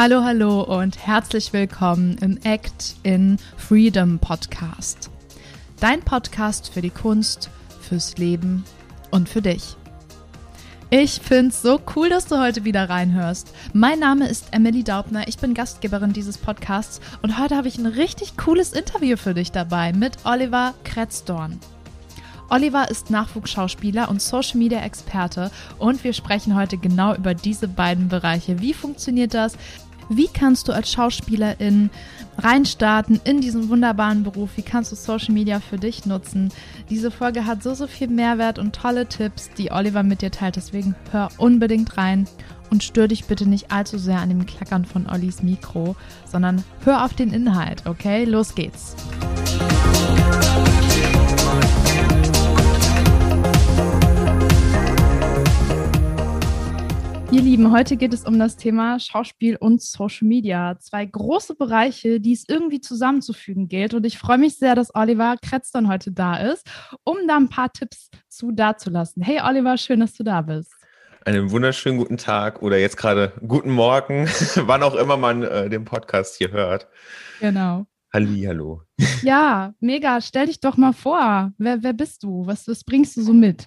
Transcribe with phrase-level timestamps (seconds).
[0.00, 5.10] Hallo, hallo und herzlich willkommen im Act in Freedom Podcast.
[5.80, 7.50] Dein Podcast für die Kunst,
[7.80, 8.62] fürs Leben
[9.10, 9.74] und für dich.
[10.90, 13.52] Ich find's so cool, dass du heute wieder reinhörst.
[13.72, 17.86] Mein Name ist Emily Daubner, ich bin Gastgeberin dieses Podcasts und heute habe ich ein
[17.86, 21.58] richtig cooles Interview für dich dabei mit Oliver Kretzdorn.
[22.50, 28.08] Oliver ist Nachwuchsschauspieler und Social Media Experte und wir sprechen heute genau über diese beiden
[28.08, 28.60] Bereiche.
[28.60, 29.58] Wie funktioniert das?
[30.08, 31.90] Wie kannst du als Schauspielerin
[32.38, 34.50] reinstarten in diesen wunderbaren Beruf?
[34.56, 36.50] Wie kannst du Social Media für dich nutzen?
[36.88, 40.56] Diese Folge hat so, so viel Mehrwert und tolle Tipps, die Oliver mit dir teilt.
[40.56, 42.26] Deswegen hör unbedingt rein
[42.70, 47.04] und stör dich bitte nicht allzu sehr an dem Klackern von Ollis Mikro, sondern hör
[47.04, 48.24] auf den Inhalt, okay?
[48.24, 48.96] Los geht's.
[57.30, 60.78] Ihr Lieben, heute geht es um das Thema Schauspiel und Social Media.
[60.80, 63.92] Zwei große Bereiche, die es irgendwie zusammenzufügen gilt.
[63.92, 66.66] Und ich freue mich sehr, dass Oliver Kretzton heute da ist,
[67.04, 69.22] um da ein paar Tipps zu dazulassen.
[69.22, 70.72] Hey Oliver, schön, dass du da bist.
[71.26, 75.84] Einen wunderschönen guten Tag oder jetzt gerade guten Morgen, wann auch immer man äh, den
[75.84, 76.88] Podcast hier hört.
[77.40, 77.86] Genau.
[78.10, 78.84] Halli, hallo.
[79.22, 80.22] Ja, mega.
[80.22, 81.52] Stell dich doch mal vor.
[81.58, 82.46] Wer, wer bist du?
[82.46, 83.66] Was, was bringst du so mit?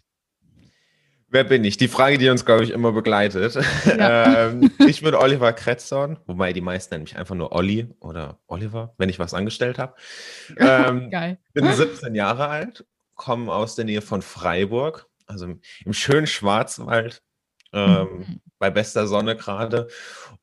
[1.33, 1.77] Wer bin ich?
[1.77, 3.57] Die Frage, die uns, glaube ich, immer begleitet.
[3.85, 4.47] Ja.
[4.49, 8.93] ähm, ich bin Oliver Kretzorn, wobei die meisten nennen mich einfach nur Olli oder Oliver,
[8.97, 9.95] wenn ich was angestellt habe.
[10.57, 11.39] Ähm, Geil.
[11.53, 15.47] Bin 17 Jahre alt, komme aus der Nähe von Freiburg, also
[15.85, 17.23] im schönen Schwarzwald,
[17.73, 18.41] ähm, mhm.
[18.59, 19.87] bei bester Sonne gerade.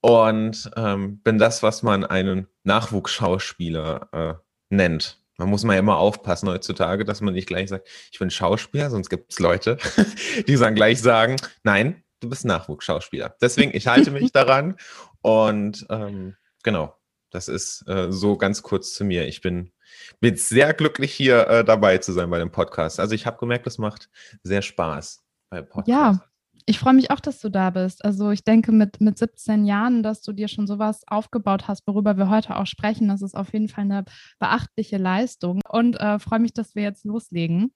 [0.01, 4.35] Und ähm, bin das, was man einen Nachwuchsschauspieler äh,
[4.71, 5.21] nennt.
[5.39, 9.09] Man muss mal immer aufpassen heutzutage, dass man nicht gleich sagt, ich bin Schauspieler, sonst
[9.09, 9.79] gibt es Leute,
[10.49, 13.37] die dann gleich sagen, nein, du bist Nachwuchsschauspieler.
[13.41, 14.77] Deswegen, ich halte mich daran
[15.23, 16.99] und ähm, genau,
[17.31, 19.29] das ist äh, so ganz kurz zu mir.
[19.29, 19.73] Ich bin,
[20.21, 22.99] bin sehr glücklich, hier äh, dabei zu sein bei dem Podcast.
[22.99, 24.11] Also ich habe gemerkt, es macht
[24.43, 25.89] sehr Spaß bei Podcasts.
[25.89, 26.28] Ja,
[26.69, 28.05] ich freue mich auch, dass du da bist.
[28.05, 32.19] Also ich denke mit, mit 17 Jahren, dass du dir schon sowas aufgebaut hast, worüber
[32.19, 34.05] wir heute auch sprechen, das ist auf jeden Fall eine
[34.39, 37.73] beachtliche Leistung und äh, freue mich, dass wir jetzt loslegen.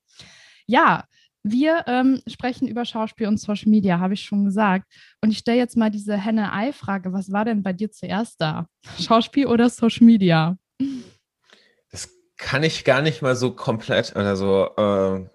[0.67, 1.05] Ja,
[1.43, 4.93] wir ähm, sprechen über Schauspiel und Social Media, habe ich schon gesagt.
[5.23, 7.15] Und ich stelle jetzt mal diese Henne-Ei-Frage.
[7.15, 8.67] Was war denn bei dir zuerst da?
[9.01, 10.59] Schauspiel oder Social Media?
[11.91, 15.27] Das kann ich gar nicht mal so komplett oder so äh,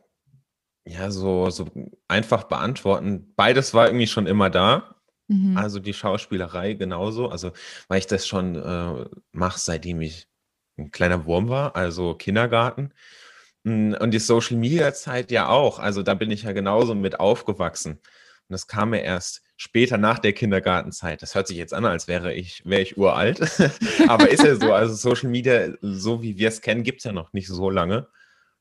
[0.87, 1.67] ja, so, so
[2.07, 3.33] einfach beantworten.
[3.35, 4.95] Beides war irgendwie schon immer da.
[5.27, 5.57] Mhm.
[5.57, 7.29] Also die Schauspielerei genauso.
[7.29, 7.51] Also,
[7.87, 10.27] weil ich das schon äh, mache, seitdem ich
[10.77, 12.93] ein kleiner Wurm war, also Kindergarten.
[13.65, 15.79] Hm, und die Social Media Zeit ja auch.
[15.79, 17.93] Also da bin ich ja genauso mit aufgewachsen.
[17.93, 21.21] Und das kam mir erst später nach der Kindergartenzeit.
[21.21, 23.41] Das hört sich jetzt an, als wäre ich, wäre ich uralt.
[24.07, 24.71] Aber ist ja so.
[24.73, 28.07] Also Social Media, so wie wir es kennen, gibt es ja noch nicht so lange.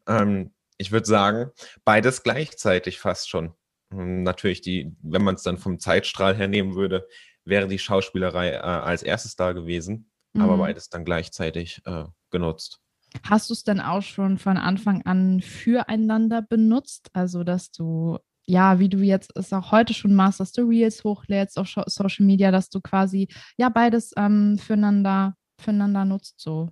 [0.09, 1.51] Ähm, ich würde sagen,
[1.85, 3.55] beides gleichzeitig fast schon.
[3.93, 7.07] Hm, natürlich, die, wenn man es dann vom Zeitstrahl her nehmen würde,
[7.45, 10.43] wäre die Schauspielerei äh, als erstes da gewesen, mhm.
[10.43, 12.81] aber beides dann gleichzeitig äh, genutzt.
[13.23, 17.09] Hast du es denn auch schon von Anfang an füreinander benutzt?
[17.13, 21.05] Also, dass du, ja, wie du jetzt es auch heute schon machst, dass du Reels
[21.05, 26.71] hochlädst auf Social Media, dass du quasi, ja, beides ähm, füreinander, füreinander nutzt, so.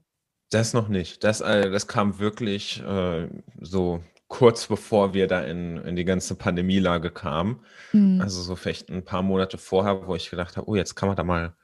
[0.54, 1.24] Das noch nicht.
[1.24, 3.28] Das, äh, das kam wirklich äh,
[3.60, 7.64] so kurz bevor wir da in, in die ganze Pandemielage kamen.
[7.92, 8.20] Mhm.
[8.20, 11.16] Also so vielleicht ein paar Monate vorher, wo ich gedacht habe, oh, jetzt kann man
[11.16, 11.56] da mal,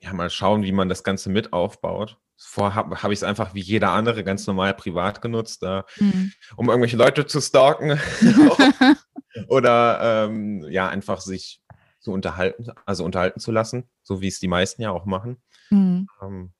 [0.00, 2.16] ja, mal schauen, wie man das Ganze mit aufbaut.
[2.38, 6.32] Vorher habe hab ich es einfach wie jeder andere ganz normal privat genutzt, äh, mhm.
[6.56, 8.00] um irgendwelche Leute zu stalken
[9.48, 11.60] oder ähm, ja, einfach sich
[11.98, 15.36] zu unterhalten, also unterhalten zu lassen, so wie es die meisten ja auch machen.
[15.68, 16.08] Mhm.
[16.22, 16.52] Ähm,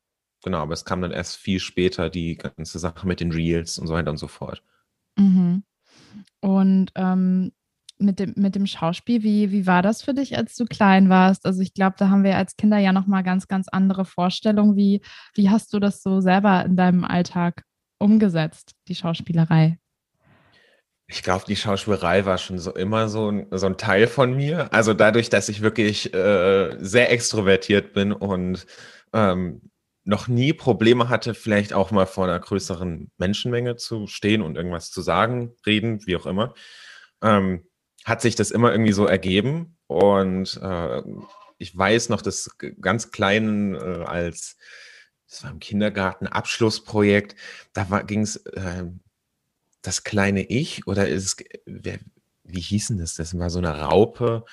[0.43, 3.87] Genau, aber es kam dann erst viel später die ganze Sache mit den Reels und
[3.87, 4.63] so weiter und so fort.
[5.17, 5.65] Mhm.
[6.41, 7.53] Und ähm,
[7.99, 11.45] mit, dem, mit dem Schauspiel, wie, wie war das für dich, als du klein warst?
[11.45, 14.77] Also ich glaube, da haben wir als Kinder ja nochmal ganz, ganz andere Vorstellungen.
[14.77, 15.03] Wie,
[15.35, 17.65] wie hast du das so selber in deinem Alltag
[17.99, 19.79] umgesetzt, die Schauspielerei?
[21.07, 24.73] Ich glaube, die Schauspielerei war schon so immer so ein, so ein Teil von mir.
[24.73, 28.65] Also dadurch, dass ich wirklich äh, sehr extrovertiert bin und
[29.13, 29.70] ähm,
[30.11, 34.91] noch nie Probleme hatte, vielleicht auch mal vor einer größeren Menschenmenge zu stehen und irgendwas
[34.91, 36.53] zu sagen, reden, wie auch immer,
[37.23, 37.65] ähm,
[38.05, 39.79] hat sich das immer irgendwie so ergeben.
[39.87, 41.03] Und äh,
[41.59, 44.57] ich weiß noch, das ganz Kleinen äh, als,
[45.29, 47.37] das war im Kindergarten, Abschlussprojekt,
[47.73, 48.87] da ging es äh,
[49.81, 52.01] das kleine Ich oder ist wer,
[52.43, 53.15] wie hieß denn das?
[53.15, 54.45] Das war so eine Raupe,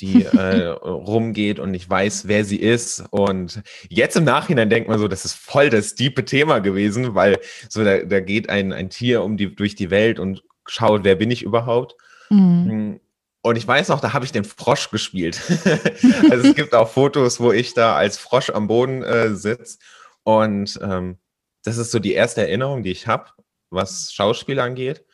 [0.00, 3.04] die äh, rumgeht und ich weiß, wer sie ist.
[3.10, 7.38] Und jetzt im Nachhinein denkt man so, das ist voll das diepe Thema gewesen, weil
[7.68, 11.14] so da, da geht ein, ein Tier um die, durch die Welt und schaut, wer
[11.14, 11.94] bin ich überhaupt.
[12.30, 12.68] Mhm.
[12.68, 13.00] Hm.
[13.42, 15.38] Und ich weiß noch, da habe ich den Frosch gespielt.
[16.30, 19.78] also es gibt auch Fotos, wo ich da als Frosch am Boden äh, sitze.
[20.22, 21.18] Und ähm,
[21.62, 23.30] das ist so die erste Erinnerung, die ich habe,
[23.68, 25.04] was Schauspiel angeht.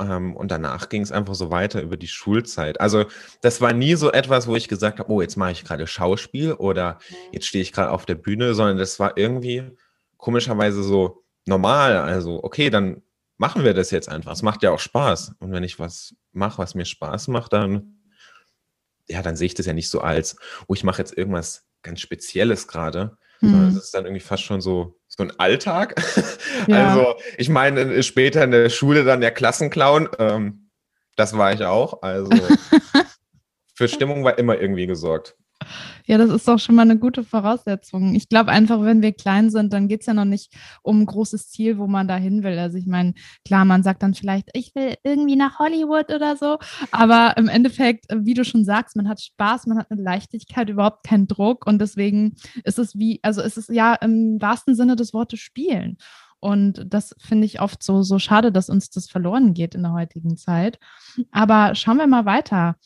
[0.00, 2.80] Ähm, und danach ging es einfach so weiter über die Schulzeit.
[2.80, 3.06] Also
[3.42, 6.52] das war nie so etwas, wo ich gesagt habe, oh, jetzt mache ich gerade Schauspiel
[6.54, 6.98] oder
[7.32, 9.70] jetzt stehe ich gerade auf der Bühne, sondern das war irgendwie
[10.16, 11.96] komischerweise so normal.
[11.96, 13.02] Also okay, dann
[13.36, 14.32] machen wir das jetzt einfach.
[14.32, 15.36] Es macht ja auch Spaß.
[15.38, 17.94] Und wenn ich was mache, was mir Spaß macht, dann
[19.08, 20.36] ja, dann sehe ich das ja nicht so als,
[20.66, 23.16] oh, ich mache jetzt irgendwas ganz Spezielles gerade,
[23.48, 23.74] Mhm.
[23.74, 25.94] Das ist dann irgendwie fast schon so, so ein Alltag.
[26.66, 26.88] Ja.
[26.88, 30.70] Also ich meine, später in der Schule dann der Klassenclown, ähm,
[31.14, 32.00] das war ich auch.
[32.00, 32.30] Also
[33.74, 35.36] für Stimmung war immer irgendwie gesorgt.
[36.06, 38.14] Ja, das ist doch schon mal eine gute Voraussetzung.
[38.14, 40.52] Ich glaube einfach, wenn wir klein sind, dann geht es ja noch nicht
[40.82, 42.58] um ein großes Ziel, wo man da hin will.
[42.58, 43.14] Also ich meine,
[43.44, 46.58] klar, man sagt dann vielleicht, ich will irgendwie nach Hollywood oder so,
[46.90, 50.68] aber im Endeffekt, äh, wie du schon sagst, man hat Spaß, man hat eine Leichtigkeit,
[50.68, 52.34] überhaupt keinen Druck und deswegen
[52.64, 55.96] ist es wie, also ist es ja im wahrsten Sinne des Wortes spielen.
[56.44, 59.94] Und das finde ich oft so, so schade, dass uns das verloren geht in der
[59.94, 60.78] heutigen Zeit.
[61.30, 62.76] Aber schauen wir mal weiter.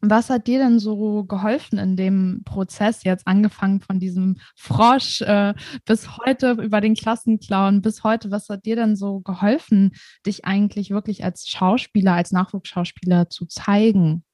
[0.00, 5.54] Was hat dir denn so geholfen in dem Prozess, jetzt angefangen von diesem Frosch äh,
[5.84, 8.30] bis heute über den Klassenclown bis heute?
[8.30, 9.92] Was hat dir denn so geholfen,
[10.26, 14.24] dich eigentlich wirklich als Schauspieler, als Nachwuchsschauspieler zu zeigen?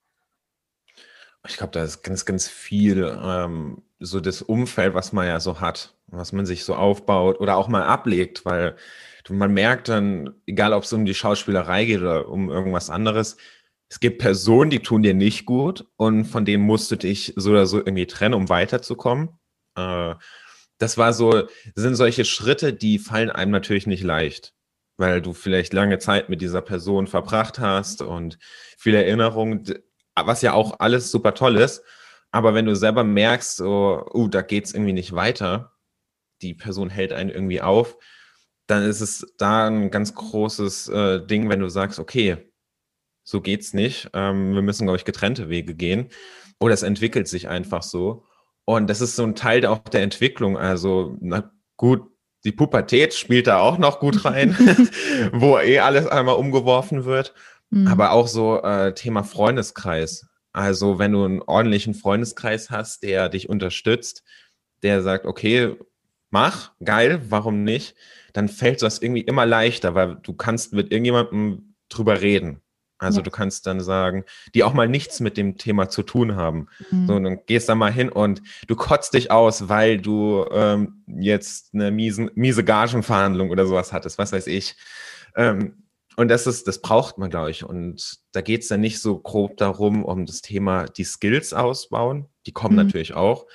[1.48, 5.60] Ich glaube, da ist ganz, ganz viel ähm, so das Umfeld, was man ja so
[5.60, 8.76] hat, was man sich so aufbaut oder auch mal ablegt, weil
[9.28, 13.36] man merkt dann, egal ob es um die Schauspielerei geht oder um irgendwas anderes,
[13.92, 17.50] es gibt Personen, die tun dir nicht gut und von denen musst du dich so
[17.50, 19.38] oder so irgendwie trennen, um weiterzukommen.
[19.76, 20.14] Äh,
[20.78, 24.54] das war so, sind solche Schritte, die fallen einem natürlich nicht leicht,
[24.96, 28.38] weil du vielleicht lange Zeit mit dieser Person verbracht hast und
[28.78, 29.62] viele Erinnerungen,
[30.16, 31.82] was ja auch alles super toll ist.
[32.30, 35.74] Aber wenn du selber merkst, so, uh, da geht es irgendwie nicht weiter,
[36.40, 37.98] die Person hält einen irgendwie auf,
[38.66, 42.51] dann ist es da ein ganz großes äh, Ding, wenn du sagst, okay,
[43.24, 44.10] so geht's nicht.
[44.12, 46.08] Ähm, wir müssen, glaube ich, getrennte Wege gehen.
[46.60, 48.24] Oder es entwickelt sich einfach so.
[48.64, 50.56] Und das ist so ein Teil auch der Entwicklung.
[50.56, 52.02] Also, na gut,
[52.44, 54.56] die Pubertät spielt da auch noch gut rein,
[55.32, 57.34] wo eh alles einmal umgeworfen wird.
[57.70, 57.88] Mhm.
[57.88, 60.26] Aber auch so äh, Thema Freundeskreis.
[60.52, 64.22] Also, wenn du einen ordentlichen Freundeskreis hast, der dich unterstützt,
[64.82, 65.76] der sagt, okay,
[66.30, 67.94] mach, geil, warum nicht?
[68.32, 72.60] Dann fällt das irgendwie immer leichter, weil du kannst mit irgendjemandem drüber reden.
[73.02, 73.24] Also ja.
[73.24, 76.68] du kannst dann sagen, die auch mal nichts mit dem Thema zu tun haben.
[76.90, 77.06] Mhm.
[77.06, 81.74] So, dann gehst da mal hin und du kotzt dich aus, weil du ähm, jetzt
[81.74, 84.76] eine miesen, miese Gagenverhandlung oder sowas hattest, was weiß ich.
[85.36, 85.84] Ähm,
[86.16, 87.64] und das ist, das braucht man, glaube ich.
[87.64, 92.26] Und da geht es dann nicht so grob darum, um das Thema die Skills ausbauen.
[92.46, 92.84] Die kommen mhm.
[92.84, 93.46] natürlich auch.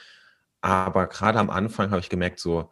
[0.62, 2.72] Aber gerade am Anfang habe ich gemerkt, so,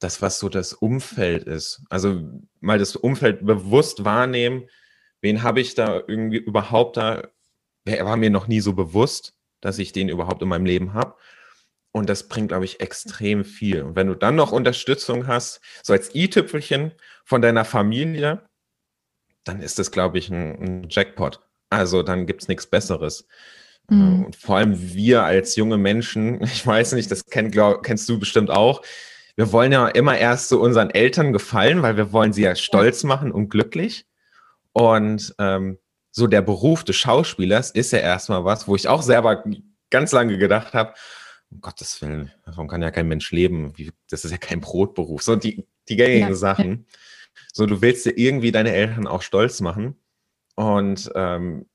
[0.00, 1.82] das, was so das Umfeld ist.
[1.90, 2.22] Also
[2.60, 4.64] mal das Umfeld bewusst wahrnehmen,
[5.20, 7.28] wen habe ich da irgendwie überhaupt da,
[7.84, 11.14] er war mir noch nie so bewusst, dass ich den überhaupt in meinem Leben habe.
[11.92, 13.82] Und das bringt, glaube ich, extrem viel.
[13.82, 16.92] Und wenn du dann noch Unterstützung hast, so als i-Tüpfelchen
[17.24, 18.48] von deiner Familie,
[19.44, 21.40] dann ist das, glaube ich, ein, ein Jackpot.
[21.68, 23.26] Also dann gibt es nichts Besseres.
[23.88, 24.26] Mhm.
[24.26, 28.18] Und vor allem wir als junge Menschen, ich weiß nicht, das kenn, glaub, kennst du
[28.18, 28.82] bestimmt auch,
[29.36, 33.04] wir wollen ja immer erst so unseren Eltern gefallen, weil wir wollen sie ja stolz
[33.04, 34.06] machen und glücklich.
[34.72, 35.78] Und ähm,
[36.10, 39.44] so der Beruf des Schauspielers ist ja erstmal was, wo ich auch selber
[39.90, 40.94] ganz lange gedacht habe,
[41.50, 43.76] um Gottes Willen, davon kann ja kein Mensch leben.
[43.76, 45.22] Wie, das ist ja kein Brotberuf.
[45.22, 46.34] So die, die gängigen ja.
[46.34, 46.86] Sachen.
[47.52, 49.96] So, du willst dir irgendwie deine Eltern auch stolz machen.
[50.54, 51.66] Und ähm,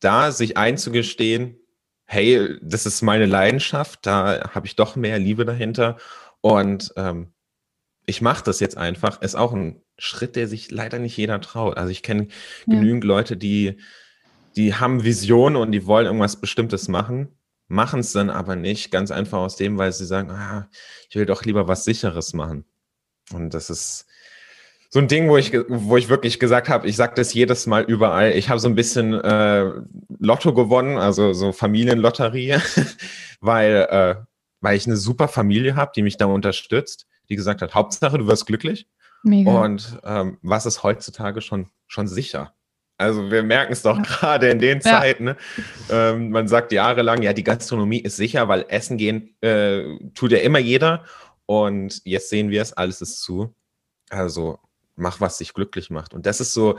[0.00, 1.58] da sich einzugestehen,
[2.06, 5.96] hey, das ist meine Leidenschaft, da habe ich doch mehr Liebe dahinter.
[6.40, 7.32] Und ähm,
[8.06, 11.76] ich mache das jetzt einfach, ist auch ein Schritt, der sich leider nicht jeder traut.
[11.76, 12.28] Also ich kenne
[12.66, 12.74] ja.
[12.74, 13.78] genügend Leute, die,
[14.56, 17.28] die haben Visionen und die wollen irgendwas Bestimmtes machen,
[17.68, 20.68] machen es dann aber nicht, ganz einfach aus dem, weil sie sagen, ah,
[21.08, 22.64] ich will doch lieber was Sicheres machen.
[23.32, 24.06] Und das ist
[24.90, 27.82] so ein Ding, wo ich, wo ich wirklich gesagt habe, ich sage das jedes Mal
[27.82, 28.30] überall.
[28.32, 29.72] Ich habe so ein bisschen äh,
[30.20, 32.58] Lotto gewonnen, also so Familienlotterie,
[33.40, 34.14] weil, äh,
[34.60, 38.28] weil ich eine super Familie habe, die mich da unterstützt, die gesagt hat, Hauptsache, du
[38.28, 38.86] wirst glücklich.
[39.24, 39.62] Mega.
[39.62, 42.54] Und ähm, was ist heutzutage schon, schon sicher?
[42.96, 44.02] Also wir merken es doch ja.
[44.02, 45.24] gerade in den Zeiten.
[45.24, 45.36] Ne?
[45.90, 50.38] Ähm, man sagt jahrelang, ja, die Gastronomie ist sicher, weil Essen gehen äh, tut ja
[50.38, 51.04] immer jeder.
[51.46, 53.54] Und jetzt sehen wir es, alles ist zu.
[54.10, 54.58] Also
[54.94, 56.14] mach, was dich glücklich macht.
[56.14, 56.78] Und das ist so,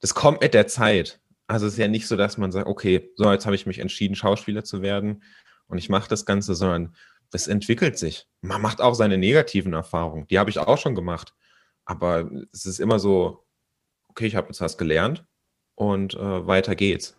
[0.00, 1.20] das kommt mit der Zeit.
[1.46, 3.78] Also es ist ja nicht so, dass man sagt, okay, so jetzt habe ich mich
[3.78, 5.22] entschieden, Schauspieler zu werden
[5.66, 6.94] und ich mache das Ganze, sondern
[7.32, 8.26] es entwickelt sich.
[8.40, 10.26] Man macht auch seine negativen Erfahrungen.
[10.28, 11.34] Die habe ich auch schon gemacht.
[11.84, 13.44] Aber es ist immer so,
[14.08, 15.26] okay, ich habe jetzt was gelernt
[15.74, 17.16] und äh, weiter geht's.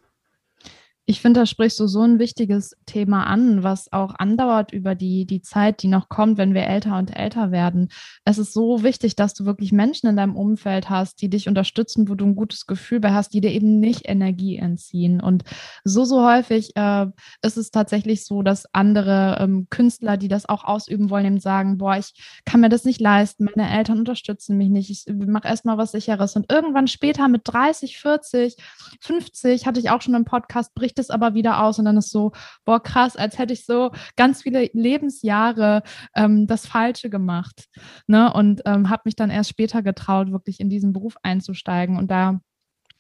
[1.08, 5.26] Ich finde, da sprichst du so ein wichtiges Thema an, was auch andauert über die,
[5.26, 7.90] die Zeit, die noch kommt, wenn wir älter und älter werden.
[8.24, 12.10] Es ist so wichtig, dass du wirklich Menschen in deinem Umfeld hast, die dich unterstützen,
[12.10, 15.22] wo du ein gutes Gefühl bei hast, die dir eben nicht Energie entziehen.
[15.22, 15.44] Und
[15.84, 17.06] so, so häufig äh,
[17.44, 21.78] ist es tatsächlich so, dass andere ähm, Künstler, die das auch ausüben wollen, eben sagen,
[21.78, 22.14] boah, ich
[22.46, 26.36] kann mir das nicht leisten, meine Eltern unterstützen mich nicht, ich mache erstmal was Sicheres.
[26.36, 28.58] Und irgendwann später mit 30, 40,
[29.02, 31.98] 50, hatte ich auch schon im Podcast Bericht bricht es aber wieder aus und dann
[31.98, 32.32] ist so,
[32.64, 35.84] boah, krass, als hätte ich so ganz viele Lebensjahre
[36.16, 37.68] ähm, das Falsche gemacht.
[38.08, 38.32] Ne?
[38.34, 41.98] Und ähm, habe mich dann erst später getraut, wirklich in diesen Beruf einzusteigen.
[41.98, 42.40] Und da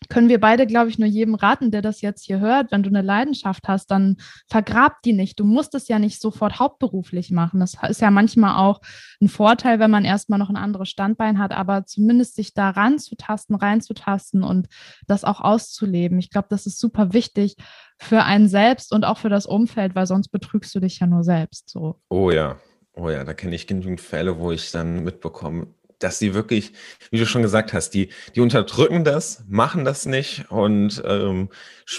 [0.09, 2.89] können wir beide, glaube ich, nur jedem raten, der das jetzt hier hört, wenn du
[2.89, 5.39] eine Leidenschaft hast, dann vergrab die nicht.
[5.39, 7.59] Du musst es ja nicht sofort hauptberuflich machen.
[7.59, 8.81] Das ist ja manchmal auch
[9.21, 13.55] ein Vorteil, wenn man erstmal noch ein anderes Standbein hat, aber zumindest sich da ranzutasten,
[13.55, 14.67] reinzutasten und
[15.07, 16.19] das auch auszuleben.
[16.19, 17.55] Ich glaube, das ist super wichtig
[17.97, 21.23] für einen selbst und auch für das Umfeld, weil sonst betrügst du dich ja nur
[21.23, 21.99] selbst so.
[22.09, 22.57] Oh ja,
[22.93, 25.67] oh ja, da kenne ich genügend Fälle, wo ich dann mitbekomme,
[25.99, 26.73] dass die wirklich,
[27.11, 31.49] wie du schon gesagt hast, die, die unterdrücken das, machen das nicht und ähm,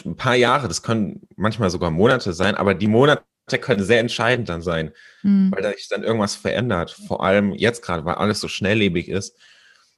[0.04, 3.22] ein paar Jahre, das können manchmal sogar Monate sein, aber die Monate
[3.60, 5.52] können sehr entscheidend dann sein, mhm.
[5.52, 6.90] weil da sich dann irgendwas verändert.
[6.90, 9.36] Vor allem jetzt gerade, weil alles so schnelllebig ist,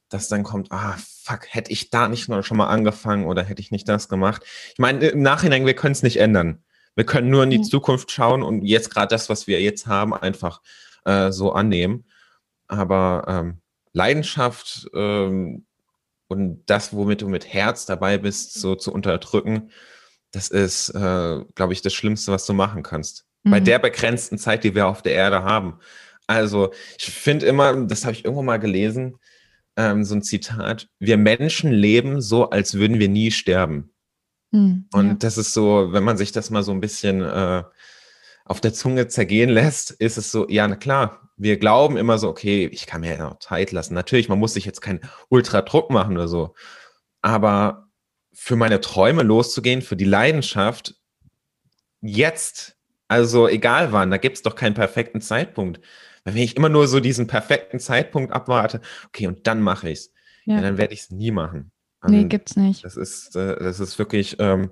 [0.08, 3.60] dass dann kommt, ah, fuck, hätte ich da nicht noch schon mal angefangen oder hätte
[3.60, 4.42] ich nicht das gemacht.
[4.72, 6.62] Ich meine, im Nachhinein, wir können es nicht ändern.
[6.94, 7.64] Wir können nur in die mhm.
[7.64, 10.60] Zukunft schauen und jetzt gerade das, was wir jetzt haben, einfach
[11.04, 12.04] äh, so annehmen.
[12.66, 13.60] Aber ähm,
[13.98, 15.66] Leidenschaft ähm,
[16.28, 19.70] und das, womit du mit Herz dabei bist, so zu unterdrücken,
[20.30, 23.26] das ist, äh, glaube ich, das Schlimmste, was du machen kannst.
[23.42, 23.50] Mhm.
[23.50, 25.80] Bei der begrenzten Zeit, die wir auf der Erde haben.
[26.26, 29.16] Also ich finde immer, das habe ich irgendwo mal gelesen,
[29.76, 33.90] ähm, so ein Zitat, wir Menschen leben so, als würden wir nie sterben.
[34.50, 35.14] Mhm, und ja.
[35.14, 37.64] das ist so, wenn man sich das mal so ein bisschen äh,
[38.48, 42.28] auf der Zunge zergehen lässt, ist es so, ja, na klar, wir glauben immer so,
[42.28, 43.94] okay, ich kann mir ja noch Zeit lassen.
[43.94, 46.54] Natürlich, man muss sich jetzt keinen Ultradruck machen oder so.
[47.22, 47.88] Aber
[48.32, 50.94] für meine Träume loszugehen, für die Leidenschaft,
[52.00, 52.76] jetzt,
[53.06, 55.80] also egal wann, da gibt es doch keinen perfekten Zeitpunkt.
[56.24, 59.98] Weil wenn ich immer nur so diesen perfekten Zeitpunkt abwarte, okay, und dann mache ich
[59.98, 60.12] es,
[60.44, 60.56] ja.
[60.56, 60.60] ja.
[60.62, 61.70] dann werde ich es nie machen.
[62.00, 62.84] Und nee, gibt's nicht.
[62.84, 64.70] Das ist, äh, das ist wirklich ähm,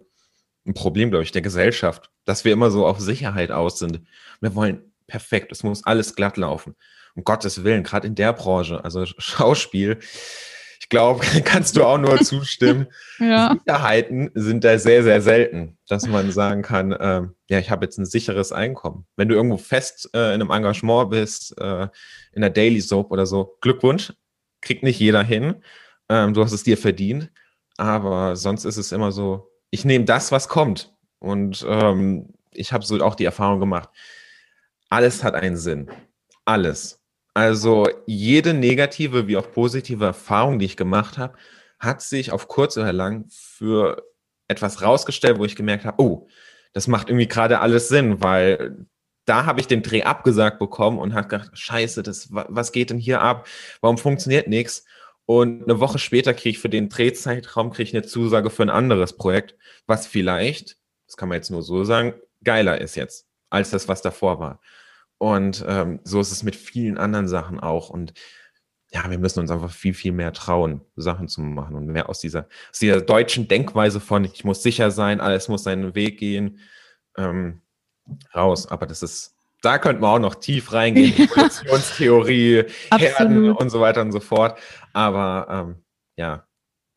[0.66, 4.00] ein Problem, glaube ich, der Gesellschaft, dass wir immer so auf Sicherheit aus sind.
[4.40, 5.52] Wir wollen perfekt.
[5.52, 6.74] Es muss alles glatt laufen.
[7.14, 9.98] Um Gottes Willen, gerade in der Branche, also Schauspiel,
[10.80, 12.86] ich glaube, kannst du auch nur zustimmen.
[13.18, 13.56] ja.
[13.58, 17.98] Sicherheiten sind da sehr, sehr selten, dass man sagen kann, äh, ja, ich habe jetzt
[17.98, 19.06] ein sicheres Einkommen.
[19.16, 21.88] Wenn du irgendwo fest äh, in einem Engagement bist, äh,
[22.32, 24.12] in der Daily Soap oder so, Glückwunsch,
[24.60, 25.56] kriegt nicht jeder hin.
[26.08, 27.30] Ähm, du hast es dir verdient.
[27.78, 30.94] Aber sonst ist es immer so, ich nehme das, was kommt.
[31.18, 33.90] Und ähm, ich habe so auch die Erfahrung gemacht,
[34.88, 35.90] alles hat einen Sinn.
[36.46, 37.02] Alles.
[37.34, 41.36] Also jede negative wie auch positive Erfahrung, die ich gemacht habe,
[41.78, 44.02] hat sich auf kurz oder lang für
[44.48, 46.26] etwas rausgestellt, wo ich gemerkt habe, oh,
[46.72, 48.86] das macht irgendwie gerade alles Sinn, weil
[49.26, 52.98] da habe ich den Dreh abgesagt bekommen und habe gedacht, scheiße, das, was geht denn
[52.98, 53.46] hier ab?
[53.82, 54.86] Warum funktioniert nichts?
[55.26, 58.70] Und eine Woche später kriege ich für den Drehzeitraum kriege ich eine Zusage für ein
[58.70, 59.56] anderes Projekt,
[59.86, 62.14] was vielleicht, das kann man jetzt nur so sagen,
[62.44, 64.60] geiler ist jetzt als das, was davor war.
[65.18, 67.90] Und ähm, so ist es mit vielen anderen Sachen auch.
[67.90, 68.12] Und
[68.92, 72.20] ja, wir müssen uns einfach viel, viel mehr trauen, Sachen zu machen und mehr aus
[72.20, 76.60] dieser, aus dieser deutschen Denkweise von, ich muss sicher sein, alles muss seinen Weg gehen,
[77.16, 77.62] ähm,
[78.34, 78.68] raus.
[78.68, 79.35] Aber das ist,
[79.66, 82.64] da könnten wir auch noch tief reingehen, Evolutionstheorie,
[82.96, 84.58] Herden und so weiter und so fort.
[84.92, 85.84] Aber ähm,
[86.16, 86.46] ja,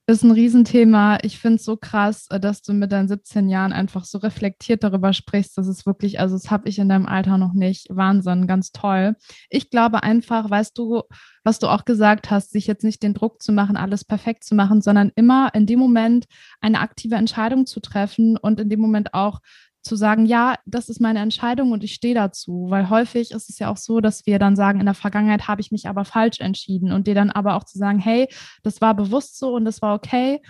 [0.09, 1.19] ist ein Riesenthema.
[1.21, 4.83] Ich finde es so krass, äh, dass du mit deinen 17 Jahren einfach so reflektiert
[4.83, 5.55] darüber sprichst.
[5.55, 7.87] Das ist wirklich, also das habe ich in deinem Alter noch nicht.
[7.89, 9.15] Wahnsinn, ganz toll.
[9.49, 11.03] Ich glaube einfach, weißt du,
[11.43, 14.55] was du auch gesagt hast, sich jetzt nicht den Druck zu machen, alles perfekt zu
[14.55, 16.25] machen, sondern immer in dem Moment
[16.59, 19.39] eine aktive Entscheidung zu treffen und in dem Moment auch
[19.81, 23.59] zu sagen, ja, das ist meine Entscheidung und ich stehe dazu, weil häufig ist es
[23.59, 26.39] ja auch so, dass wir dann sagen, in der Vergangenheit habe ich mich aber falsch
[26.41, 28.27] entschieden und dir dann aber auch zu sagen, hey,
[28.63, 30.41] das war bewusst so und das war okay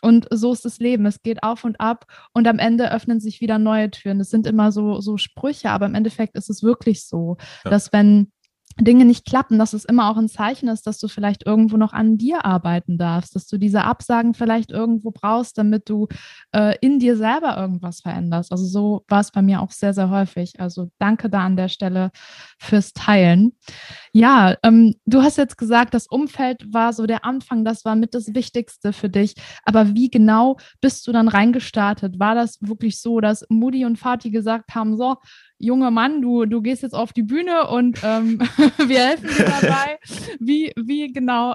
[0.00, 1.06] Und so ist das Leben.
[1.06, 4.18] Es geht auf und ab und am Ende öffnen sich wieder neue Türen.
[4.18, 7.70] Das sind immer so, so Sprüche, aber im Endeffekt ist es wirklich so, ja.
[7.70, 8.32] dass wenn
[8.80, 11.92] Dinge nicht klappen, dass es immer auch ein Zeichen ist, dass du vielleicht irgendwo noch
[11.92, 16.06] an dir arbeiten darfst, dass du diese Absagen vielleicht irgendwo brauchst, damit du
[16.52, 18.52] äh, in dir selber irgendwas veränderst.
[18.52, 20.60] Also so war es bei mir auch sehr, sehr häufig.
[20.60, 22.10] Also danke da an der Stelle
[22.58, 23.52] fürs Teilen.
[24.12, 28.14] Ja, ähm, du hast jetzt gesagt, das Umfeld war so der Anfang, das war mit
[28.14, 29.34] das Wichtigste für dich.
[29.64, 32.18] Aber wie genau bist du dann reingestartet?
[32.18, 35.16] War das wirklich so, dass Moody und Fatih gesagt haben, so,
[35.58, 38.38] junger Mann, du, du gehst jetzt auf die Bühne und ähm,
[38.86, 39.98] wir helfen dir dabei.
[40.38, 41.54] Wie, wie genau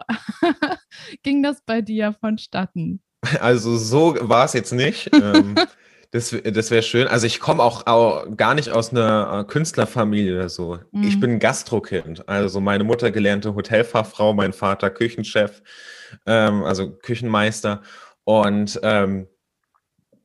[1.24, 3.02] ging das bei dir vonstatten?
[3.40, 5.10] Also so war es jetzt nicht.
[5.24, 5.56] Ähm,
[6.12, 7.08] das das wäre schön.
[7.08, 10.78] Also ich komme auch, auch, gar nicht aus einer äh, Künstlerfamilie oder so.
[10.92, 11.04] Mhm.
[11.04, 12.30] Ich bin Gastrokind.
[12.30, 15.64] Also meine Mutter gelernte Hotelfachfrau, mein Vater Küchenchef,
[16.28, 17.82] ähm, also Küchenmeister.
[18.26, 19.28] Und ähm,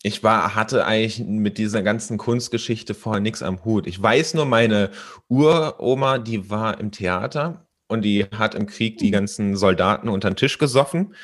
[0.02, 3.86] ich war, hatte eigentlich mit dieser ganzen Kunstgeschichte vorher nichts am Hut.
[3.86, 4.90] Ich weiß nur, meine
[5.28, 9.12] Uroma, die war im Theater und die hat im Krieg die hm.
[9.12, 11.14] ganzen Soldaten unter den Tisch gesoffen.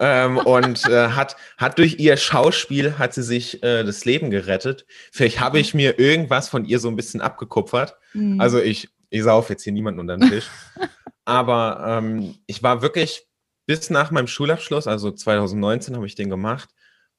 [0.00, 4.86] ähm, und äh, hat, hat durch ihr Schauspiel hat sie sich äh, das Leben gerettet.
[5.10, 7.96] Vielleicht habe ich mir irgendwas von ihr so ein bisschen abgekupfert.
[8.12, 8.40] Mhm.
[8.40, 10.48] Also ich, ich sauf jetzt hier niemanden unter den Tisch.
[11.24, 13.26] Aber ähm, ich war wirklich
[13.66, 16.68] bis nach meinem Schulabschluss, also 2019 habe ich den gemacht,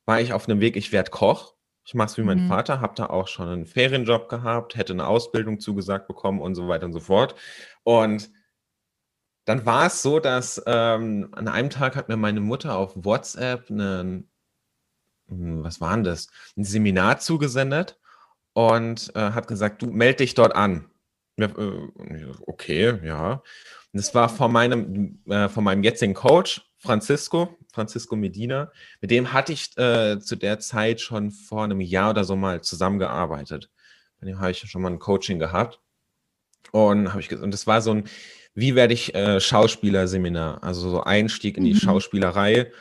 [0.07, 1.53] war ich auf einem Weg, ich werde Koch.
[1.83, 2.47] Ich mache es wie mein mhm.
[2.47, 6.67] Vater, habe da auch schon einen Ferienjob gehabt, hätte eine Ausbildung zugesagt bekommen und so
[6.67, 7.35] weiter und so fort.
[7.83, 8.29] Und
[9.45, 13.69] dann war es so, dass ähm, an einem Tag hat mir meine Mutter auf WhatsApp
[13.69, 14.29] einen,
[15.29, 17.97] hm, was war denn das, ein Seminar zugesendet
[18.51, 20.89] und äh, hat gesagt, du melde dich dort an.
[21.37, 21.47] Äh,
[22.45, 23.41] okay, ja.
[23.93, 28.71] Das war von meinem, äh, von meinem jetzigen Coach, Francisco, Francisco Medina.
[29.01, 32.61] Mit dem hatte ich äh, zu der Zeit schon vor einem Jahr oder so mal
[32.61, 33.69] zusammengearbeitet.
[34.19, 35.79] Bei dem habe ich schon mal ein Coaching gehabt.
[36.71, 38.05] Und habe ich und das war so ein,
[38.55, 41.79] wie werde ich äh, Schauspielerseminar, also so Einstieg in die mhm.
[41.79, 42.71] Schauspielerei.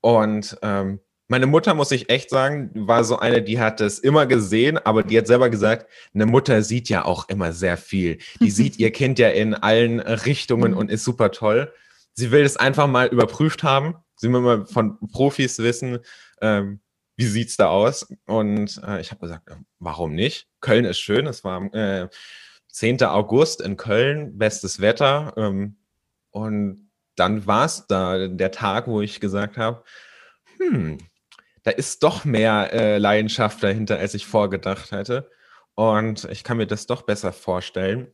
[0.00, 4.26] Und ähm, meine Mutter, muss ich echt sagen, war so eine, die hat es immer
[4.26, 8.18] gesehen, aber die hat selber gesagt, eine Mutter sieht ja auch immer sehr viel.
[8.40, 10.76] Die sieht ihr Kind ja in allen Richtungen mhm.
[10.76, 11.72] und ist super toll
[12.14, 13.96] sie will es einfach mal überprüft haben.
[14.20, 15.98] Sie will mal von Profis wissen,
[16.42, 16.80] ähm,
[17.16, 18.06] wie sieht es da aus?
[18.26, 20.46] Und äh, ich habe gesagt, warum nicht?
[20.60, 21.26] Köln ist schön.
[21.26, 22.08] Es war äh,
[22.68, 23.02] 10.
[23.04, 25.32] August in Köln, bestes Wetter.
[25.38, 25.78] Ähm,
[26.32, 29.84] und dann war es da der Tag, wo ich gesagt habe,
[30.58, 30.98] hm,
[31.62, 35.30] da ist doch mehr äh, Leidenschaft dahinter, als ich vorgedacht hätte.
[35.74, 38.12] Und ich kann mir das doch besser vorstellen.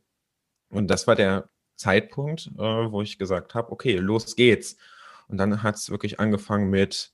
[0.69, 4.77] Und das war der Zeitpunkt, äh, wo ich gesagt habe, okay, los geht's.
[5.27, 7.11] Und dann hat es wirklich angefangen mit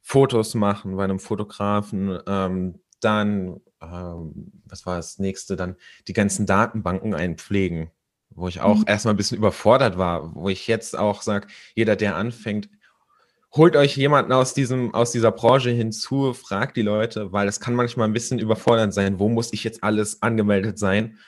[0.00, 5.76] Fotos machen bei einem Fotografen, ähm, dann, ähm, was war das nächste, dann
[6.08, 7.90] die ganzen Datenbanken einpflegen,
[8.30, 8.84] wo ich auch mhm.
[8.86, 12.68] erstmal ein bisschen überfordert war, wo ich jetzt auch sage, jeder, der anfängt,
[13.54, 17.74] holt euch jemanden aus diesem, aus dieser Branche hinzu, fragt die Leute, weil es kann
[17.74, 21.18] manchmal ein bisschen überfordernd sein, wo muss ich jetzt alles angemeldet sein.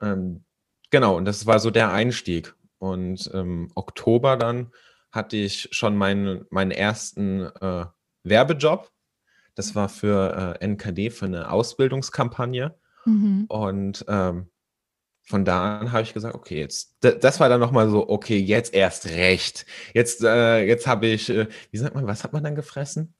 [0.00, 0.44] Ähm,
[0.90, 2.54] Genau, und das war so der Einstieg.
[2.78, 4.70] Und im ähm, Oktober dann
[5.16, 7.86] hatte ich schon meinen, meinen ersten äh,
[8.22, 8.92] Werbejob.
[9.54, 12.78] Das war für äh, NKD, für eine Ausbildungskampagne.
[13.04, 13.46] Mhm.
[13.48, 14.50] Und ähm,
[15.24, 18.74] von da an habe ich gesagt, okay, jetzt, das war dann nochmal so, okay, jetzt
[18.74, 19.66] erst recht.
[19.92, 23.14] Jetzt, äh, jetzt habe ich, äh, wie sagt man, was hat man dann gefressen?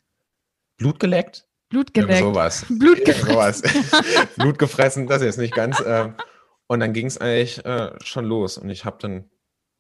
[0.76, 1.48] Blut geleckt?
[1.68, 2.20] Blut geleckt.
[2.20, 2.66] Ja, sowas.
[2.68, 3.70] Blut gefressen.
[3.92, 5.80] Ja, Blut gefressen, das ist jetzt nicht ganz.
[5.80, 6.10] Äh,
[6.68, 8.58] und dann ging es eigentlich äh, schon los.
[8.58, 9.30] Und ich habe dann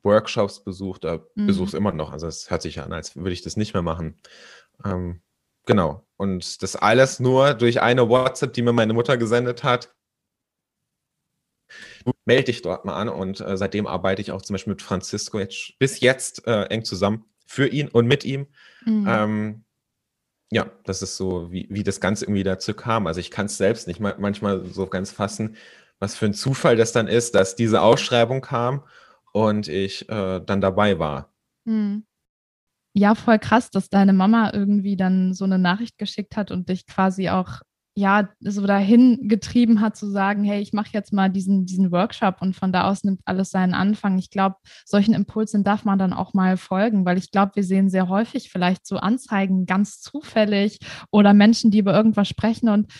[0.06, 1.46] Workshops besucht, äh, mhm.
[1.46, 2.12] besuche es immer noch.
[2.12, 4.16] Also es hört sich an, als würde ich das nicht mehr machen.
[4.84, 5.20] Ähm,
[5.66, 6.06] genau.
[6.16, 9.94] Und das alles nur durch eine WhatsApp, die mir meine Mutter gesendet hat.
[12.24, 15.38] Melde dich dort mal an und äh, seitdem arbeite ich auch zum Beispiel mit Francisco
[15.38, 18.46] jetzt, bis jetzt äh, eng zusammen für ihn und mit ihm.
[18.84, 19.06] Mhm.
[19.08, 19.64] Ähm,
[20.50, 23.08] ja, das ist so, wie, wie das Ganze irgendwie dazu kam.
[23.08, 25.56] Also ich kann es selbst nicht manchmal so ganz fassen,
[25.98, 28.84] was für ein Zufall das dann ist, dass diese Ausschreibung kam
[29.36, 31.30] und ich äh, dann dabei war.
[31.68, 32.06] Hm.
[32.94, 36.86] Ja, voll krass, dass deine Mama irgendwie dann so eine Nachricht geschickt hat und dich
[36.86, 37.60] quasi auch
[37.94, 42.40] ja so dahin getrieben hat zu sagen, hey, ich mache jetzt mal diesen, diesen Workshop
[42.40, 44.16] und von da aus nimmt alles seinen Anfang.
[44.16, 47.90] Ich glaube, solchen Impulsen darf man dann auch mal folgen, weil ich glaube, wir sehen
[47.90, 50.78] sehr häufig vielleicht so Anzeigen ganz zufällig
[51.10, 52.90] oder Menschen, die über irgendwas sprechen und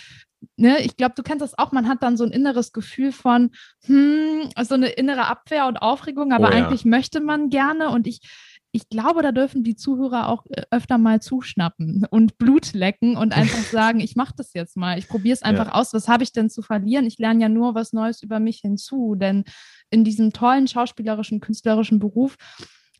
[0.56, 3.50] ne, ich glaube, du kennst das auch, man hat dann so ein inneres Gefühl von,
[3.84, 6.66] hm, so eine innere Abwehr und Aufregung, aber oh, ja.
[6.66, 8.20] eigentlich möchte man gerne und ich,
[8.72, 13.32] ich glaube, da dürfen die Zuhörer auch äh, öfter mal zuschnappen und Blut lecken und
[13.36, 15.74] einfach sagen, ich mache das jetzt mal, ich probiere es einfach ja.
[15.74, 15.94] aus.
[15.94, 17.06] Was habe ich denn zu verlieren?
[17.06, 19.44] Ich lerne ja nur was Neues über mich hinzu, denn
[19.90, 22.36] in diesem tollen schauspielerischen, künstlerischen Beruf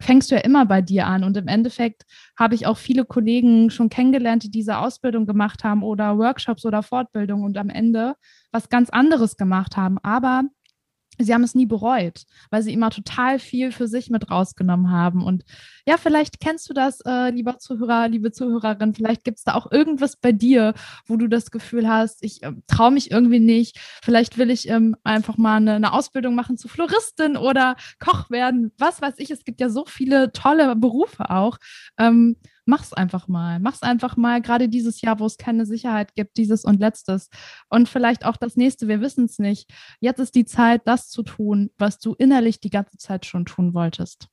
[0.01, 1.25] fängst du ja immer bei dir an.
[1.25, 2.05] Und im Endeffekt
[2.39, 6.83] habe ich auch viele Kollegen schon kennengelernt, die diese Ausbildung gemacht haben oder Workshops oder
[6.83, 8.15] Fortbildung und am Ende
[8.53, 9.99] was ganz anderes gemacht haben.
[10.03, 10.43] Aber
[11.19, 15.23] sie haben es nie bereut, weil sie immer total viel für sich mit rausgenommen haben.
[15.25, 15.45] Und
[15.87, 19.71] ja, vielleicht kennst du das, äh, lieber Zuhörer, liebe Zuhörerin, vielleicht gibt es da auch
[19.71, 20.75] irgendwas bei dir,
[21.07, 24.97] wo du das Gefühl hast, ich äh, traue mich irgendwie nicht, vielleicht will ich ähm,
[25.05, 29.45] einfach mal eine, eine, Ausbildung machen zu Floristin oder Koch werden, was weiß ich, es
[29.45, 31.59] gibt ja so viele tolle Berufe auch.
[31.99, 33.59] Ähm, mach's einfach mal.
[33.61, 37.31] Mach's einfach mal, gerade dieses Jahr, wo es keine Sicherheit gibt, dieses und letztes.
[37.71, 39.71] Und vielleicht auch das nächste, wir wissen es nicht.
[40.01, 43.75] Jetzt ist die Zeit, das zu tun, was du innerlich die ganze Zeit schon tun
[43.75, 44.29] wolltest.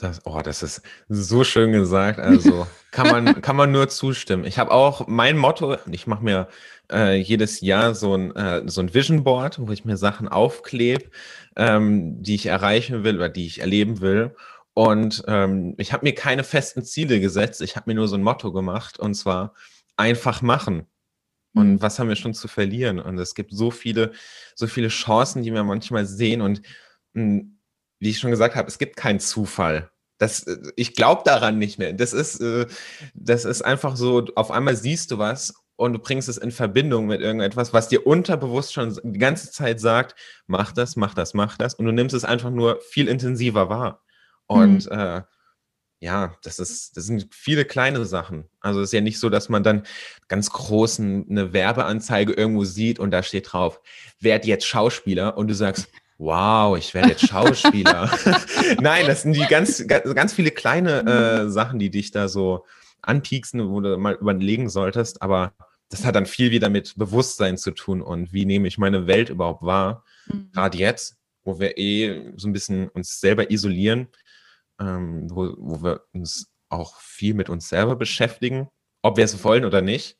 [0.00, 2.20] Das, oh, das ist so schön gesagt.
[2.20, 4.44] Also kann man, kann man nur zustimmen.
[4.44, 6.48] Ich habe auch mein Motto, ich mache mir
[6.92, 11.10] äh, jedes Jahr so ein, äh, so ein Vision Board, wo ich mir Sachen aufklebe,
[11.56, 14.36] ähm, die ich erreichen will oder die ich erleben will.
[14.78, 17.62] Und ähm, ich habe mir keine festen Ziele gesetzt.
[17.62, 19.54] Ich habe mir nur so ein Motto gemacht und zwar
[19.96, 20.86] einfach machen.
[21.52, 21.82] Und mhm.
[21.82, 23.00] was haben wir schon zu verlieren?
[23.00, 24.12] Und es gibt so viele,
[24.54, 26.40] so viele Chancen, die wir manchmal sehen.
[26.40, 26.62] Und
[27.14, 27.58] mh, hm,
[27.98, 29.90] wie ich schon gesagt habe, es gibt keinen Zufall.
[30.16, 31.92] Das, äh, ich glaube daran nicht mehr.
[31.92, 32.66] Das ist, äh,
[33.14, 37.08] das ist einfach so, auf einmal siehst du was und du bringst es in Verbindung
[37.08, 40.14] mit irgendetwas, was dir unterbewusst schon die ganze Zeit sagt,
[40.46, 41.74] mach das, mach das, mach das.
[41.74, 44.04] Und du nimmst es einfach nur viel intensiver wahr.
[44.48, 44.98] Und mhm.
[44.98, 45.22] äh,
[46.00, 48.44] ja, das ist, das sind viele kleine Sachen.
[48.60, 49.82] Also es ist ja nicht so, dass man dann
[50.28, 53.80] ganz großen eine Werbeanzeige irgendwo sieht und da steht drauf,
[54.20, 58.10] werd jetzt Schauspieler und du sagst, wow, ich werde jetzt Schauspieler.
[58.80, 61.50] Nein, das sind die ganz, ganz, ganz viele kleine äh, mhm.
[61.50, 62.64] Sachen, die dich da so
[63.02, 65.22] anpieksen, wo du mal überlegen solltest.
[65.22, 65.52] Aber
[65.88, 69.30] das hat dann viel wieder mit Bewusstsein zu tun und wie nehme ich meine Welt
[69.30, 70.04] überhaupt wahr.
[70.26, 70.50] Mhm.
[70.52, 74.08] Gerade jetzt, wo wir eh so ein bisschen uns selber isolieren,
[74.80, 78.68] ähm, wo, wo wir uns auch viel mit uns selber beschäftigen,
[79.02, 80.18] ob wir es wollen oder nicht.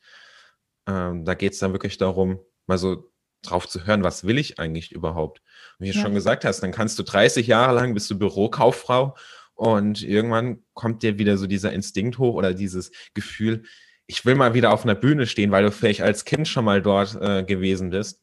[0.89, 4.59] Ähm, da geht es dann wirklich darum, mal so drauf zu hören, was will ich
[4.59, 5.43] eigentlich überhaupt?
[5.79, 6.03] Und wie du ja.
[6.03, 9.17] schon gesagt hast, dann kannst du 30 Jahre lang bist du Bürokauffrau
[9.55, 13.65] und irgendwann kommt dir wieder so dieser Instinkt hoch oder dieses Gefühl,
[14.07, 16.81] ich will mal wieder auf einer Bühne stehen, weil du vielleicht als Kind schon mal
[16.81, 18.23] dort äh, gewesen bist.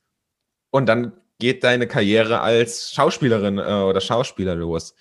[0.71, 4.95] Und dann geht deine Karriere als Schauspielerin äh, oder Schauspieler los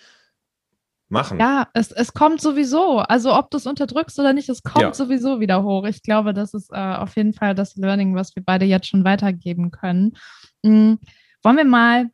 [1.08, 1.38] machen.
[1.38, 2.98] Ja, es, es kommt sowieso.
[2.98, 4.94] Also ob du es unterdrückst oder nicht, es kommt ja.
[4.94, 5.84] sowieso wieder hoch.
[5.86, 9.04] Ich glaube, das ist äh, auf jeden Fall das Learning, was wir beide jetzt schon
[9.04, 10.16] weitergeben können.
[10.62, 10.98] Mhm.
[11.42, 12.10] Wollen wir mal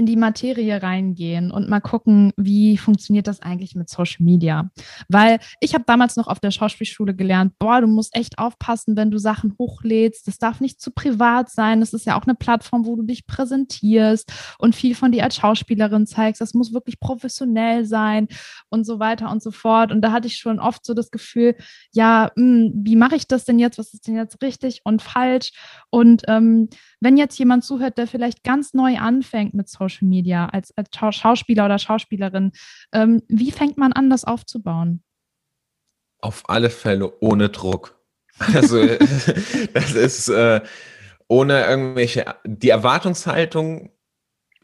[0.00, 4.70] in die Materie reingehen und mal gucken, wie funktioniert das eigentlich mit Social Media.
[5.10, 9.10] Weil ich habe damals noch auf der Schauspielschule gelernt, boah, du musst echt aufpassen, wenn
[9.10, 10.26] du Sachen hochlädst.
[10.26, 11.80] Das darf nicht zu privat sein.
[11.80, 15.36] Das ist ja auch eine Plattform, wo du dich präsentierst und viel von dir als
[15.36, 16.40] Schauspielerin zeigst.
[16.40, 18.28] Das muss wirklich professionell sein
[18.70, 19.92] und so weiter und so fort.
[19.92, 21.56] Und da hatte ich schon oft so das Gefühl,
[21.92, 23.76] ja, mh, hm, wie mache ich das denn jetzt?
[23.76, 25.52] Was ist denn jetzt richtig und falsch?
[25.90, 30.72] Und ähm, wenn jetzt jemand zuhört, der vielleicht ganz neu anfängt mit Social Media als,
[30.76, 32.52] als Schauspieler oder Schauspielerin,
[32.92, 35.02] ähm, wie fängt man an, das aufzubauen?
[36.20, 37.96] Auf alle Fälle ohne Druck.
[38.54, 38.82] Also
[39.74, 40.62] das ist äh,
[41.28, 43.90] ohne irgendwelche, die Erwartungshaltung,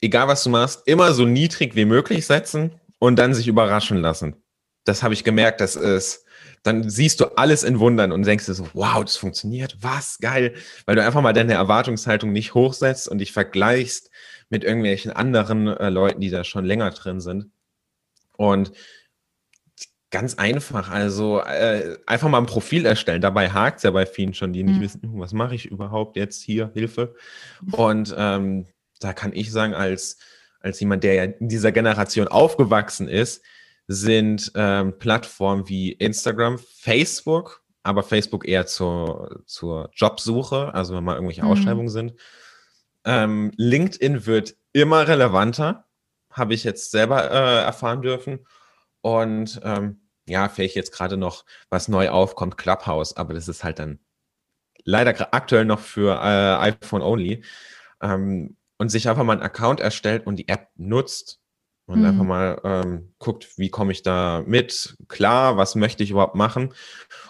[0.00, 4.36] egal was du machst, immer so niedrig wie möglich setzen und dann sich überraschen lassen.
[4.84, 6.26] Das habe ich gemerkt, das ist
[6.66, 10.54] dann siehst du alles in Wundern und denkst dir so, wow, das funktioniert, was, geil,
[10.84, 14.10] weil du einfach mal deine Erwartungshaltung nicht hochsetzt und dich vergleichst
[14.48, 17.50] mit irgendwelchen anderen äh, Leuten, die da schon länger drin sind.
[18.36, 18.72] Und
[20.10, 23.20] ganz einfach, also äh, einfach mal ein Profil erstellen.
[23.20, 24.82] Dabei hakt es ja bei vielen schon, die nicht mhm.
[24.82, 27.14] wissen, hm, was mache ich überhaupt jetzt hier, Hilfe.
[27.72, 28.66] Und ähm,
[29.00, 30.18] da kann ich sagen, als,
[30.60, 33.42] als jemand, der ja in dieser Generation aufgewachsen ist,
[33.88, 41.14] sind ähm, Plattformen wie Instagram, Facebook, aber Facebook eher zur, zur Jobsuche, also wenn mal
[41.14, 41.50] irgendwelche mhm.
[41.50, 42.14] Ausschreibungen sind.
[43.06, 45.86] Ähm, LinkedIn wird immer relevanter,
[46.30, 48.46] habe ich jetzt selber äh, erfahren dürfen.
[49.00, 53.78] Und ähm, ja, vielleicht jetzt gerade noch, was neu aufkommt, Clubhouse, aber das ist halt
[53.78, 54.00] dann
[54.84, 57.44] leider aktuell noch für äh, iPhone only.
[58.02, 61.40] Ähm, und sich einfach mal einen Account erstellt und die App nutzt,
[61.86, 62.06] und mhm.
[62.06, 66.74] einfach mal ähm, guckt, wie komme ich da mit, klar, was möchte ich überhaupt machen.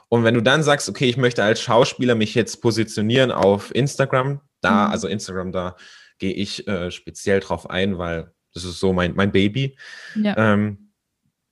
[0.09, 4.41] Und wenn du dann sagst, okay, ich möchte als Schauspieler mich jetzt positionieren auf Instagram,
[4.67, 4.93] da, mhm.
[4.93, 5.77] also Instagram, da
[6.19, 9.77] gehe ich äh, speziell drauf ein, weil das ist so mein, mein Baby.
[10.15, 10.35] Ja.
[10.37, 10.93] Ähm,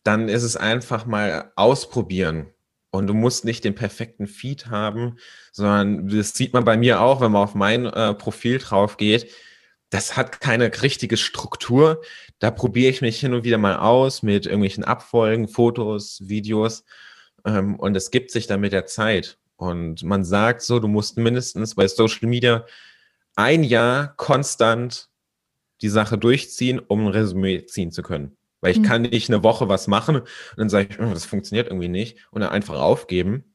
[0.05, 2.47] dann ist es einfach mal ausprobieren.
[2.91, 5.17] Und du musst nicht den perfekten Feed haben,
[5.51, 9.33] sondern das sieht man bei mir auch, wenn man auf mein äh, Profil drauf geht.
[9.91, 12.03] Das hat keine richtige Struktur.
[12.39, 16.85] Da probiere ich mich hin und wieder mal aus mit irgendwelchen Abfolgen, Fotos, Videos.
[17.45, 19.39] Ähm, und es gibt sich dann mit der Zeit.
[19.57, 22.65] Und man sagt so, du musst mindestens bei Social Media
[23.37, 25.09] ein Jahr konstant
[25.81, 28.37] die Sache durchziehen, um ein Resümee ziehen zu können.
[28.61, 28.85] Weil ich mhm.
[28.85, 32.19] kann nicht eine Woche was machen und dann sage ich, oh, das funktioniert irgendwie nicht
[32.31, 33.55] und dann einfach aufgeben.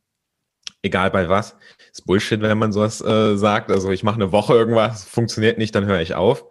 [0.81, 1.55] Egal bei was.
[1.91, 3.71] ist Bullshit, wenn man sowas äh, sagt.
[3.71, 6.45] Also ich mache eine Woche irgendwas, funktioniert nicht, dann höre ich auf.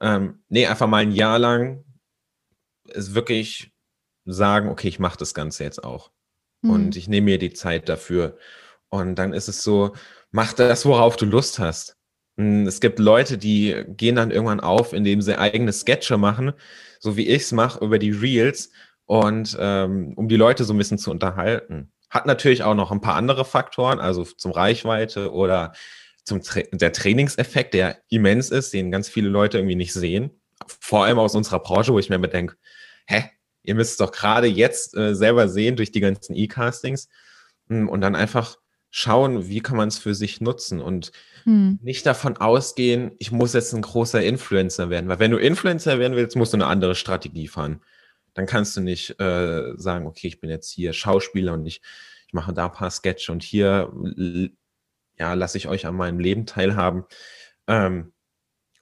[0.00, 1.84] Ähm, nee, einfach mal ein Jahr lang
[2.88, 3.72] ist wirklich
[4.24, 6.10] sagen, okay, ich mache das Ganze jetzt auch.
[6.62, 6.70] Mhm.
[6.70, 8.36] Und ich nehme mir die Zeit dafür.
[8.88, 9.94] Und dann ist es so,
[10.30, 11.95] mach das, worauf du Lust hast.
[12.36, 16.52] Hm, es gibt Leute, die gehen dann irgendwann auf, indem sie eigene Sketche machen,
[17.00, 18.70] so wie ich es mache, über die Reels
[19.06, 21.92] und ähm, um die Leute so ein bisschen zu unterhalten.
[22.10, 25.72] Hat natürlich auch noch ein paar andere Faktoren, also zum Reichweite oder
[26.24, 30.30] zum Tra der Trainingseffekt, der immens ist, den ganz viele Leute irgendwie nicht sehen.
[30.66, 32.56] Vor allem aus unserer Branche, wo ich mir immer denke,
[33.06, 33.30] hä,
[33.62, 37.08] ihr müsst es doch gerade jetzt äh, selber sehen durch die ganzen E-Castings
[37.68, 38.58] hm, und dann einfach
[38.90, 41.12] schauen, wie kann man es für sich nutzen und
[41.46, 41.78] hm.
[41.80, 45.08] nicht davon ausgehen, ich muss jetzt ein großer Influencer werden.
[45.08, 47.82] Weil wenn du Influencer werden willst, musst du eine andere Strategie fahren.
[48.34, 51.80] Dann kannst du nicht äh, sagen, okay, ich bin jetzt hier Schauspieler und ich,
[52.26, 53.92] ich mache da ein paar Sketche und hier
[55.18, 57.04] ja, lasse ich euch an meinem Leben teilhaben.
[57.66, 58.12] Ähm,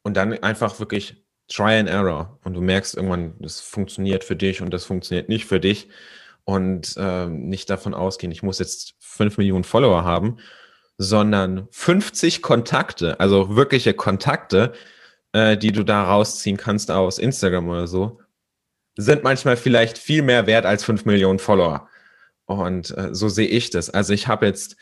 [0.02, 2.38] und dann einfach wirklich Try and Error.
[2.44, 5.88] Und du merkst irgendwann, das funktioniert für dich und das funktioniert nicht für dich
[6.44, 10.38] und äh, nicht davon ausgehen, ich muss jetzt fünf Millionen Follower haben,
[10.98, 14.72] sondern 50 Kontakte, also wirkliche Kontakte,
[15.32, 18.20] äh, die du da rausziehen kannst aus Instagram oder so,
[18.96, 21.88] sind manchmal vielleicht viel mehr wert als fünf Millionen Follower.
[22.46, 23.90] Und äh, so sehe ich das.
[23.90, 24.76] Also ich habe jetzt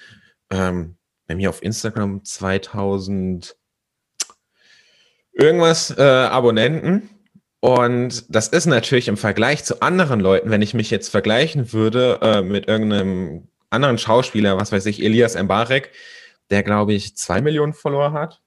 [0.51, 0.97] ähm,
[1.27, 3.57] bei mir auf Instagram 2000
[5.33, 7.09] irgendwas äh, Abonnenten
[7.65, 12.19] und das ist natürlich im Vergleich zu anderen Leuten, wenn ich mich jetzt vergleichen würde
[12.21, 15.91] äh, mit irgendeinem anderen Schauspieler, was weiß ich, Elias Mbarek,
[16.51, 18.43] der glaube ich zwei Millionen Follower hat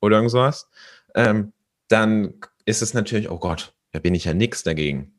[0.00, 0.68] oder irgend sowas,
[1.14, 1.52] ähm,
[1.88, 5.12] dann ist es natürlich, oh Gott, da bin ich ja nix dagegen.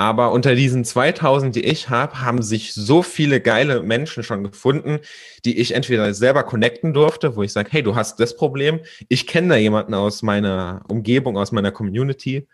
[0.00, 5.00] Aber unter diesen 2000, die ich habe, haben sich so viele geile Menschen schon gefunden,
[5.44, 9.26] die ich entweder selber connecten durfte, wo ich sage, hey, du hast das Problem, ich
[9.26, 12.46] kenne da jemanden aus meiner Umgebung, aus meiner Community,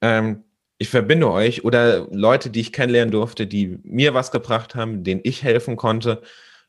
[0.00, 0.44] ähm,
[0.78, 5.20] ich verbinde euch oder Leute, die ich kennenlernen durfte, die mir was gebracht haben, denen
[5.24, 6.22] ich helfen konnte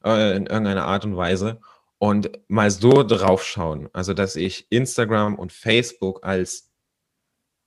[0.04, 1.60] äh, in irgendeiner Art und Weise
[1.98, 3.90] und mal so draufschauen.
[3.94, 6.72] Also, dass ich Instagram und Facebook als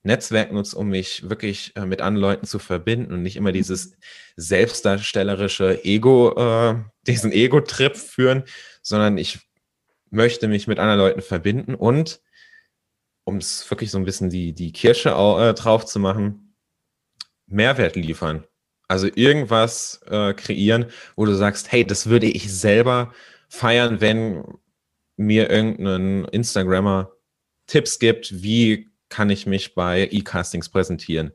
[0.03, 3.97] Netzwerk nutze, um mich wirklich äh, mit anderen Leuten zu verbinden und nicht immer dieses
[4.37, 6.77] selbstdarstellerische Ego, äh,
[7.07, 8.45] diesen Ego-Trip führen,
[8.81, 9.41] sondern ich
[10.11, 12.21] möchte mich mit anderen Leuten verbinden und
[13.31, 16.55] um es wirklich so ein bisschen die, die Kirsche äh, drauf zu machen,
[17.47, 18.45] Mehrwert liefern.
[18.89, 23.13] Also irgendwas äh, kreieren, wo du sagst, hey, das würde ich selber
[23.49, 24.45] feiern, wenn
[25.17, 27.13] mir irgendein Instagrammer
[27.67, 31.33] Tipps gibt, wie kann ich mich bei E-Castings präsentieren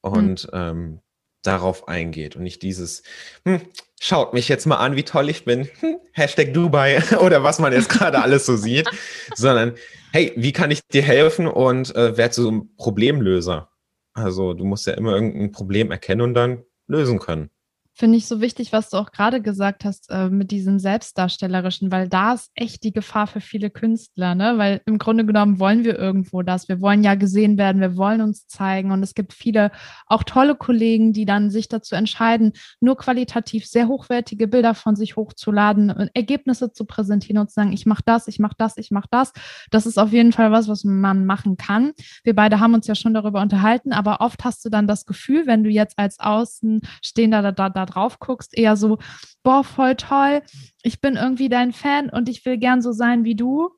[0.00, 0.50] und mhm.
[0.52, 1.00] ähm,
[1.48, 3.02] darauf eingeht und nicht dieses,
[3.44, 3.60] hm,
[4.00, 7.72] schaut mich jetzt mal an, wie toll ich bin, hm, Hashtag Dubai oder was man
[7.72, 8.88] jetzt gerade alles so sieht,
[9.34, 9.74] sondern
[10.12, 13.70] hey, wie kann ich dir helfen und äh, werde so ein Problemlöser.
[14.14, 17.50] Also du musst ja immer irgendein Problem erkennen und dann lösen können
[17.98, 22.08] finde ich so wichtig, was du auch gerade gesagt hast äh, mit diesem Selbstdarstellerischen, weil
[22.08, 24.54] da ist echt die Gefahr für viele Künstler, ne?
[24.56, 26.68] Weil im Grunde genommen wollen wir irgendwo das.
[26.68, 28.92] Wir wollen ja gesehen werden, wir wollen uns zeigen.
[28.92, 29.72] Und es gibt viele
[30.06, 35.16] auch tolle Kollegen, die dann sich dazu entscheiden, nur qualitativ sehr hochwertige Bilder von sich
[35.16, 38.92] hochzuladen und Ergebnisse zu präsentieren und zu sagen, ich mache das, ich mache das, ich
[38.92, 39.32] mache das.
[39.72, 41.90] Das ist auf jeden Fall was, was man machen kann.
[42.22, 45.48] Wir beide haben uns ja schon darüber unterhalten, aber oft hast du dann das Gefühl,
[45.48, 48.98] wenn du jetzt als Außenstehender da, da, da drauf guckst, eher so,
[49.42, 50.42] boah, voll toll,
[50.82, 53.70] ich bin irgendwie dein Fan und ich will gern so sein wie du.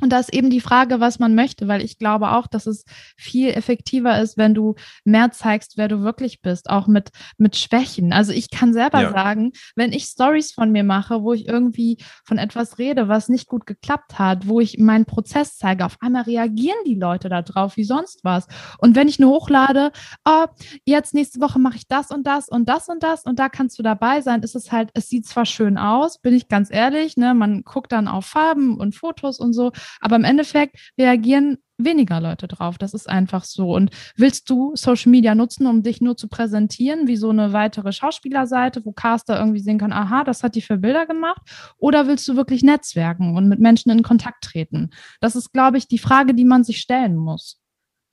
[0.00, 2.84] Und da ist eben die Frage, was man möchte, weil ich glaube auch, dass es
[3.16, 8.12] viel effektiver ist, wenn du mehr zeigst, wer du wirklich bist, auch mit, mit Schwächen.
[8.12, 9.12] Also ich kann selber ja.
[9.12, 13.46] sagen, wenn ich Stories von mir mache, wo ich irgendwie von etwas rede, was nicht
[13.46, 17.84] gut geklappt hat, wo ich meinen Prozess zeige, auf einmal reagieren die Leute darauf wie
[17.84, 18.46] sonst was.
[18.78, 19.92] Und wenn ich nur hochlade,
[20.24, 20.46] oh,
[20.84, 23.78] jetzt nächste Woche mache ich das und das und das und das und da kannst
[23.78, 27.16] du dabei sein, ist es halt, es sieht zwar schön aus, bin ich ganz ehrlich,
[27.16, 32.20] ne, man guckt dann auf Farben und Fotos und so, Aber im Endeffekt reagieren weniger
[32.20, 32.78] Leute drauf.
[32.78, 33.74] Das ist einfach so.
[33.74, 37.92] Und willst du Social Media nutzen, um dich nur zu präsentieren, wie so eine weitere
[37.92, 41.40] Schauspielerseite, wo Caster irgendwie sehen kann, aha, das hat die für Bilder gemacht?
[41.78, 44.90] Oder willst du wirklich netzwerken und mit Menschen in Kontakt treten?
[45.20, 47.60] Das ist, glaube ich, die Frage, die man sich stellen muss.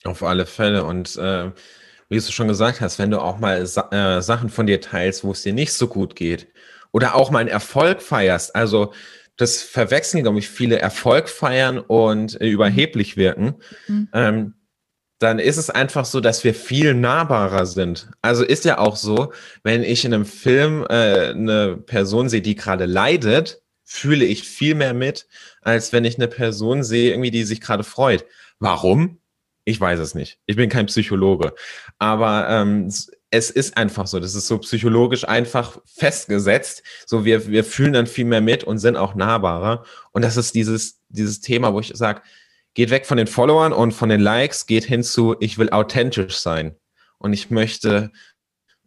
[0.03, 0.85] Auf alle Fälle.
[0.85, 1.51] Und äh,
[2.09, 5.23] wie du schon gesagt hast, wenn du auch mal Sa äh, Sachen von dir teilst,
[5.23, 6.47] wo es dir nicht so gut geht,
[6.93, 8.93] oder auch mal einen Erfolg feierst, also
[9.37, 13.55] das verwechseln, glaube ich, viele Erfolg feiern und äh, überheblich wirken,
[13.87, 14.09] mhm.
[14.13, 14.53] ähm,
[15.19, 18.09] dann ist es einfach so, dass wir viel nahbarer sind.
[18.21, 22.55] Also ist ja auch so, wenn ich in einem Film äh, eine Person sehe, die
[22.55, 25.27] gerade leidet, fühle ich viel mehr mit,
[25.61, 28.25] als wenn ich eine Person sehe, irgendwie, die sich gerade freut.
[28.59, 29.19] Warum?
[29.65, 30.39] Ich weiß es nicht.
[30.45, 31.53] Ich bin kein Psychologe.
[31.97, 32.91] Aber ähm,
[33.29, 34.19] es ist einfach so.
[34.19, 36.83] Das ist so psychologisch einfach festgesetzt.
[37.05, 39.83] So, wir, wir fühlen dann viel mehr mit und sind auch nahbarer.
[40.11, 42.21] Und das ist dieses, dieses Thema, wo ich sage,
[42.73, 46.37] geht weg von den Followern und von den Likes, geht hin zu, ich will authentisch
[46.37, 46.75] sein.
[47.17, 48.11] Und ich möchte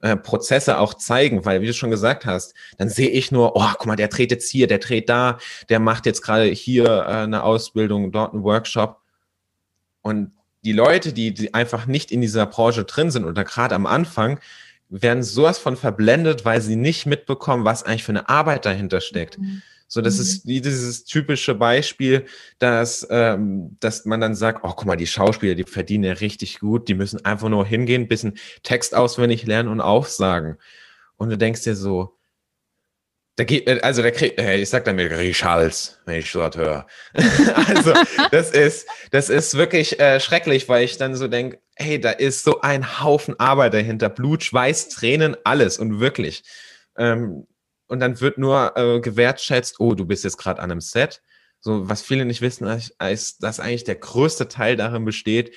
[0.00, 3.68] äh, Prozesse auch zeigen, weil, wie du schon gesagt hast, dann sehe ich nur, oh,
[3.76, 7.24] guck mal, der dreht jetzt hier, der dreht da, der macht jetzt gerade hier äh,
[7.24, 9.00] eine Ausbildung, dort einen Workshop.
[10.00, 13.86] Und die Leute, die, die einfach nicht in dieser Branche drin sind oder gerade am
[13.86, 14.40] Anfang,
[14.88, 19.38] werden sowas von verblendet, weil sie nicht mitbekommen, was eigentlich für eine Arbeit dahinter steckt.
[19.38, 19.62] Mhm.
[19.86, 20.20] So, das mhm.
[20.20, 22.26] ist wie dieses typische Beispiel,
[22.58, 26.60] dass, ähm, dass man dann sagt, oh, guck mal, die Schauspieler, die verdienen ja richtig
[26.60, 30.58] gut, die müssen einfach nur hingehen, bisschen Text auswendig lernen und aufsagen.
[31.16, 32.16] Und du denkst dir so,
[33.40, 36.86] da geht, äh, also der kriegt, ich sag dann mir Richals, wenn ich dort höre.
[37.14, 37.94] also
[38.30, 42.44] das ist, das ist wirklich äh, schrecklich, weil ich dann so denke, hey, da ist
[42.44, 46.42] so ein Haufen Arbeit dahinter, Blut, Schweiß, Tränen, alles und wirklich.
[46.98, 47.46] Ähm,
[47.86, 51.22] und dann wird nur äh, gewertschätzt, oh, du bist jetzt gerade an einem Set.
[51.60, 55.54] So, was viele nicht wissen, ist, dass eigentlich der größte Teil darin besteht,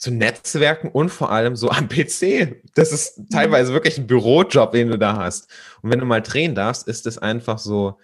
[0.00, 2.62] zu Netzwerken und vor allem so am PC.
[2.74, 3.28] Das ist mhm.
[3.28, 5.48] teilweise wirklich ein Bürojob, den du da hast.
[5.82, 7.98] Und wenn du mal drehen darfst, ist es einfach so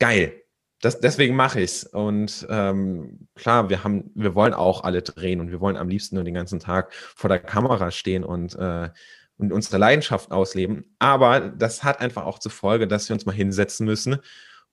[0.00, 0.32] geil.
[0.80, 1.84] Das, deswegen mache ich es.
[1.84, 6.16] Und ähm, klar, wir haben, wir wollen auch alle drehen und wir wollen am liebsten
[6.16, 8.88] nur den ganzen Tag vor der Kamera stehen und, äh,
[9.36, 10.96] und unsere Leidenschaft ausleben.
[10.98, 14.16] Aber das hat einfach auch zur Folge, dass wir uns mal hinsetzen müssen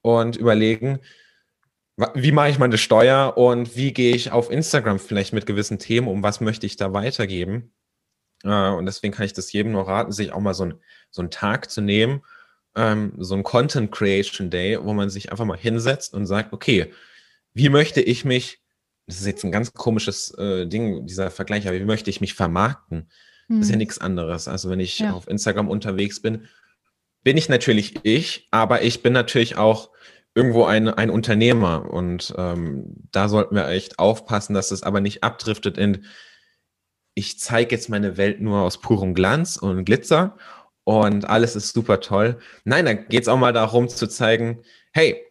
[0.02, 1.00] und überlegen,
[2.16, 6.08] wie mache ich meine Steuer und wie gehe ich auf Instagram vielleicht mit gewissen Themen
[6.08, 7.74] um, was möchte ich da weitergeben?
[8.44, 10.74] Äh, und deswegen kann ich das jedem nur raten, sich auch mal so, ein,
[11.12, 12.24] so einen Tag zu nehmen,
[12.76, 16.92] ähm, so ein Content Creation Day, wo man sich einfach mal hinsetzt und sagt, okay,
[17.54, 18.60] wie möchte ich mich,
[19.06, 22.34] das ist jetzt ein ganz komisches äh, Ding, dieser Vergleich, aber wie möchte ich mich
[22.34, 23.10] vermarkten?
[23.48, 23.58] Hm.
[23.58, 23.80] Das ist ja hm.
[23.80, 24.48] nichts anderes.
[24.48, 25.14] Also wenn ich ja.
[25.14, 26.48] auf Instagram unterwegs bin,
[27.24, 29.92] bin ich natürlich ich, aber ich bin natürlich auch
[30.36, 31.92] irgendwo ein, ein Unternehmer.
[31.92, 36.06] Und ähm, da sollten wir echt aufpassen, dass es aber nicht abdriftet in,
[37.16, 40.36] ich zeige jetzt meine Welt nur aus purem Glanz und Glitzer
[40.84, 42.40] und alles ist super toll.
[42.66, 45.24] Nein, da geht es auch mal darum zu zeigen, hey,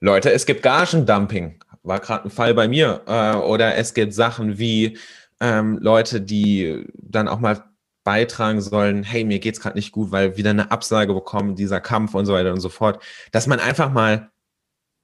[0.00, 1.62] Leute, es gibt Gagendumping.
[1.82, 3.02] War gerade ein Fall bei mir.
[3.06, 4.98] Äh, oder es gibt Sachen wie
[5.40, 7.64] ähm, Leute, die dann auch mal
[8.08, 12.14] beitragen sollen, hey, mir geht's gerade nicht gut, weil wieder eine Absage bekommen, dieser Kampf
[12.14, 14.30] und so weiter und so fort, dass man einfach mal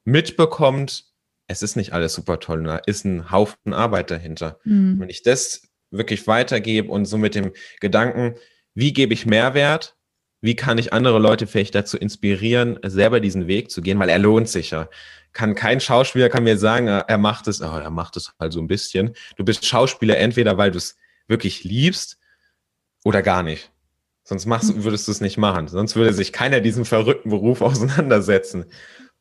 [0.07, 1.05] mitbekommt,
[1.47, 4.59] es ist nicht alles super toll, da ist ein Haufen Arbeit dahinter.
[4.64, 5.01] Mhm.
[5.01, 8.37] Wenn ich das wirklich weitergebe und so mit dem Gedanken,
[8.73, 9.99] wie gebe ich Mehrwert,
[10.40, 14.19] wie kann ich andere Leute vielleicht dazu inspirieren, selber diesen Weg zu gehen, weil er
[14.19, 14.88] lohnt sich ja.
[15.35, 18.61] Kann kein Schauspieler kann mir sagen, er macht es, oh, er macht es halt so
[18.61, 19.14] ein bisschen.
[19.37, 20.97] Du bist Schauspieler entweder, weil du es
[21.29, 22.19] wirklich liebst
[23.05, 23.71] oder gar nicht.
[24.25, 24.83] Sonst machst, mhm.
[24.83, 25.69] würdest du es nicht machen.
[25.69, 28.64] Sonst würde sich keiner diesen verrückten Beruf auseinandersetzen.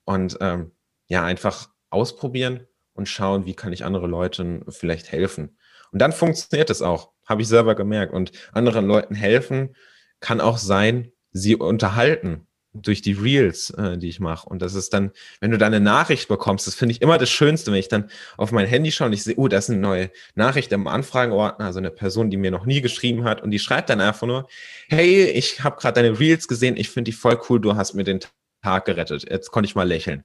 [0.06, 0.72] Und ähm,
[1.08, 5.58] ja, einfach ausprobieren und schauen, wie kann ich anderen Leuten vielleicht helfen.
[5.92, 8.14] Und dann funktioniert es auch, habe ich selber gemerkt.
[8.14, 9.76] Und anderen Leuten helfen
[10.20, 14.48] kann auch sein, sie unterhalten durch die Reels, äh, die ich mache.
[14.50, 17.30] Und das ist dann, wenn du dann eine Nachricht bekommst, das finde ich immer das
[17.30, 19.80] Schönste, wenn ich dann auf mein Handy schaue und ich sehe, oh, das ist eine
[19.80, 23.60] neue Nachricht im Anfragenordner, also eine Person, die mir noch nie geschrieben hat und die
[23.60, 24.48] schreibt dann einfach nur,
[24.90, 28.04] hey, ich habe gerade deine Reels gesehen, ich finde die voll cool, du hast mir
[28.04, 28.20] den
[28.64, 29.30] Tag gerettet.
[29.30, 30.24] Jetzt konnte ich mal lächeln.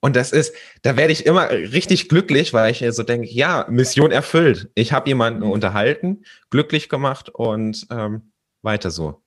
[0.00, 4.10] Und das ist, da werde ich immer richtig glücklich, weil ich so denke, ja, Mission
[4.10, 4.70] erfüllt.
[4.74, 5.50] Ich habe jemanden mhm.
[5.50, 8.32] unterhalten, glücklich gemacht und ähm,
[8.62, 9.22] weiter so.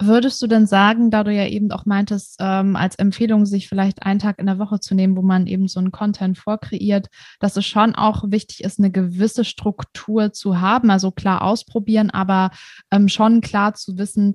[0.00, 4.02] Würdest du denn sagen, da du ja eben auch meintest, ähm, als Empfehlung, sich vielleicht
[4.02, 7.06] einen Tag in der Woche zu nehmen, wo man eben so einen Content vorkreiert,
[7.38, 12.50] dass es schon auch wichtig ist, eine gewisse Struktur zu haben, also klar ausprobieren, aber
[12.90, 14.34] ähm, schon klar zu wissen,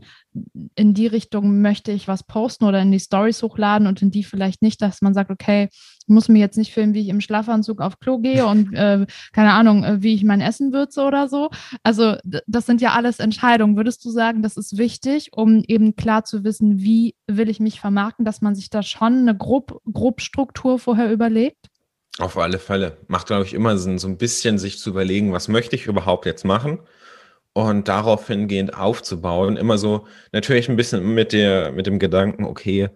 [0.75, 4.23] in die Richtung möchte ich was posten oder in die Stories hochladen und in die
[4.23, 7.21] vielleicht nicht, dass man sagt, okay, ich muss mir jetzt nicht filmen, wie ich im
[7.21, 11.27] Schlafanzug auf Klo gehe und äh, keine Ahnung, äh, wie ich mein Essen würze oder
[11.27, 11.49] so.
[11.83, 13.75] Also das sind ja alles Entscheidungen.
[13.75, 17.79] Würdest du sagen, das ist wichtig, um eben klar zu wissen, wie will ich mich
[17.79, 21.69] vermarkten, dass man sich da schon eine Grob, Grobstruktur vorher überlegt?
[22.19, 22.97] Auf alle Fälle.
[23.07, 26.25] Macht, glaube ich, immer Sinn, so ein bisschen sich zu überlegen, was möchte ich überhaupt
[26.25, 26.79] jetzt machen?
[27.53, 29.57] Und darauf hingehend aufzubauen.
[29.57, 32.89] Immer so natürlich ein bisschen mit der, mit dem Gedanken, okay,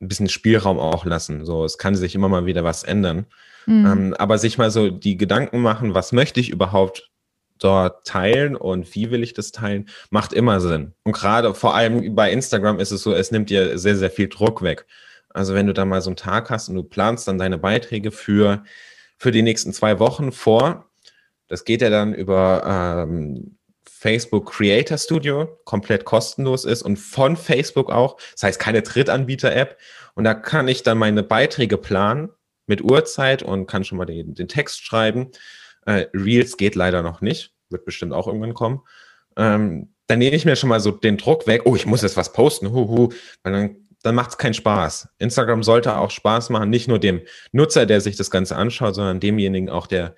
[0.00, 1.44] ein bisschen Spielraum auch lassen.
[1.44, 3.26] So, es kann sich immer mal wieder was ändern.
[3.66, 3.86] Mhm.
[3.86, 7.10] Ähm, aber sich mal so die Gedanken machen, was möchte ich überhaupt
[7.58, 10.94] dort teilen und wie will ich das teilen, macht immer Sinn.
[11.04, 14.28] Und gerade vor allem bei Instagram ist es so, es nimmt dir sehr, sehr viel
[14.28, 14.86] Druck weg.
[15.30, 18.10] Also wenn du da mal so einen Tag hast und du planst dann deine Beiträge
[18.10, 18.64] für,
[19.16, 20.90] für die nächsten zwei Wochen vor,
[21.52, 27.92] das geht ja dann über ähm, Facebook Creator Studio, komplett kostenlos ist und von Facebook
[27.92, 28.16] auch.
[28.32, 29.76] Das heißt keine Drittanbieter-App.
[30.14, 32.30] Und da kann ich dann meine Beiträge planen
[32.66, 35.30] mit Uhrzeit und kann schon mal den, den Text schreiben.
[35.84, 38.80] Äh, Reels geht leider noch nicht, wird bestimmt auch irgendwann kommen.
[39.36, 42.16] Ähm, dann nehme ich mir schon mal so den Druck weg, oh, ich muss jetzt
[42.16, 43.10] was posten, huhu,
[43.42, 45.10] weil dann, dann macht es keinen Spaß.
[45.18, 47.20] Instagram sollte auch Spaß machen, nicht nur dem
[47.52, 50.16] Nutzer, der sich das Ganze anschaut, sondern demjenigen auch, der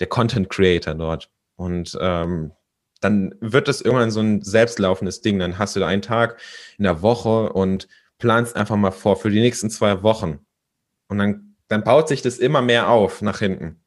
[0.00, 1.30] der Content Creator dort.
[1.56, 2.52] Und ähm,
[3.00, 5.38] dann wird es irgendwann so ein selbstlaufendes Ding.
[5.38, 6.40] Dann hast du da einen Tag
[6.78, 7.86] in der Woche und
[8.18, 10.40] planst einfach mal vor für die nächsten zwei Wochen.
[11.08, 13.83] Und dann, dann baut sich das immer mehr auf nach hinten.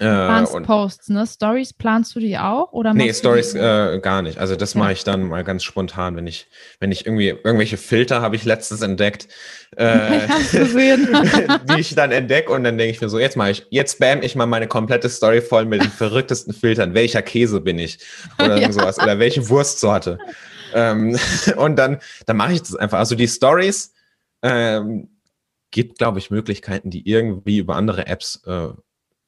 [0.00, 1.26] Äh, Posts, ne?
[1.26, 2.72] Stories planst du die auch?
[2.72, 4.38] Oder nee, Stories äh, gar nicht.
[4.38, 4.80] Also das ja.
[4.80, 6.48] mache ich dann mal ganz spontan, wenn ich,
[6.80, 9.28] wenn ich irgendwie irgendwelche Filter habe ich letztens entdeckt,
[9.76, 10.20] äh,
[10.52, 14.22] die ich dann entdecke und dann denke ich mir so, jetzt mache ich, jetzt spam
[14.22, 16.94] ich mal meine komplette Story voll mit den verrücktesten Filtern.
[16.94, 17.98] Welcher Käse bin ich?
[18.38, 18.72] Oder ja.
[18.72, 18.98] sowas.
[18.98, 20.18] Oder welche Wurstsorte?
[20.74, 21.18] ähm,
[21.56, 22.98] und dann, dann mache ich das einfach.
[22.98, 23.94] Also die Stories
[24.42, 25.08] ähm,
[25.70, 28.68] gibt, glaube ich, Möglichkeiten, die irgendwie über andere Apps äh,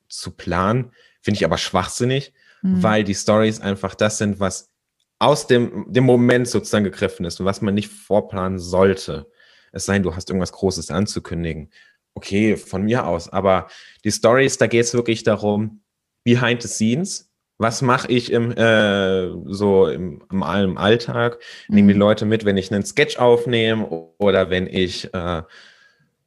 [0.08, 2.32] zu planen, finde ich aber schwachsinnig,
[2.62, 2.82] mhm.
[2.82, 4.70] weil die Stories einfach das sind, was
[5.18, 9.26] aus dem, dem Moment sozusagen gegriffen ist und was man nicht vorplanen sollte.
[9.72, 11.70] Es sei denn, du hast irgendwas Großes anzukündigen.
[12.14, 13.28] Okay, von mir aus.
[13.28, 13.68] Aber
[14.04, 15.82] die Stories, da geht es wirklich darum,
[16.24, 17.30] behind the scenes.
[17.58, 21.40] Was mache ich im, äh, so im, im, im Alltag?
[21.68, 22.00] Nehme die mhm.
[22.00, 23.86] Leute mit, wenn ich einen Sketch aufnehme
[24.18, 25.42] oder wenn ich, äh,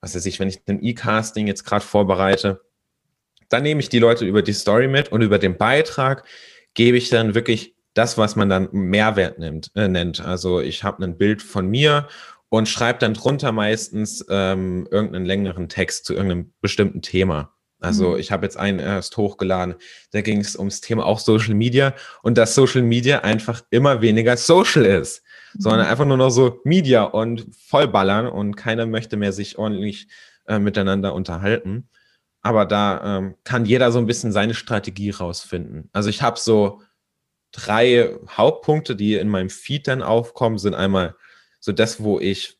[0.01, 2.61] was weiß ich, wenn ich ein E-Casting jetzt gerade vorbereite
[3.51, 6.23] dann nehme ich die Leute über die Story mit und über den Beitrag
[6.73, 10.23] gebe ich dann wirklich das, was man dann Mehrwert nimmt, äh, nennt.
[10.23, 12.07] Also ich habe ein Bild von mir
[12.49, 17.53] und schreibe dann drunter meistens ähm, irgendeinen längeren Text zu irgendeinem bestimmten Thema.
[17.81, 18.19] Also mhm.
[18.19, 19.75] ich habe jetzt einen erst hochgeladen,
[20.11, 24.37] da ging es ums Thema auch Social Media und dass Social Media einfach immer weniger
[24.37, 25.23] social ist,
[25.53, 25.61] mhm.
[25.61, 30.07] sondern einfach nur noch so Media und vollballern und keiner möchte mehr sich ordentlich
[30.47, 31.89] äh, miteinander unterhalten.
[32.41, 35.89] Aber da ähm, kann jeder so ein bisschen seine Strategie rausfinden.
[35.93, 36.81] Also ich habe so
[37.51, 41.15] drei Hauptpunkte, die in meinem Feed dann aufkommen, sind einmal
[41.59, 42.57] so das, wo ich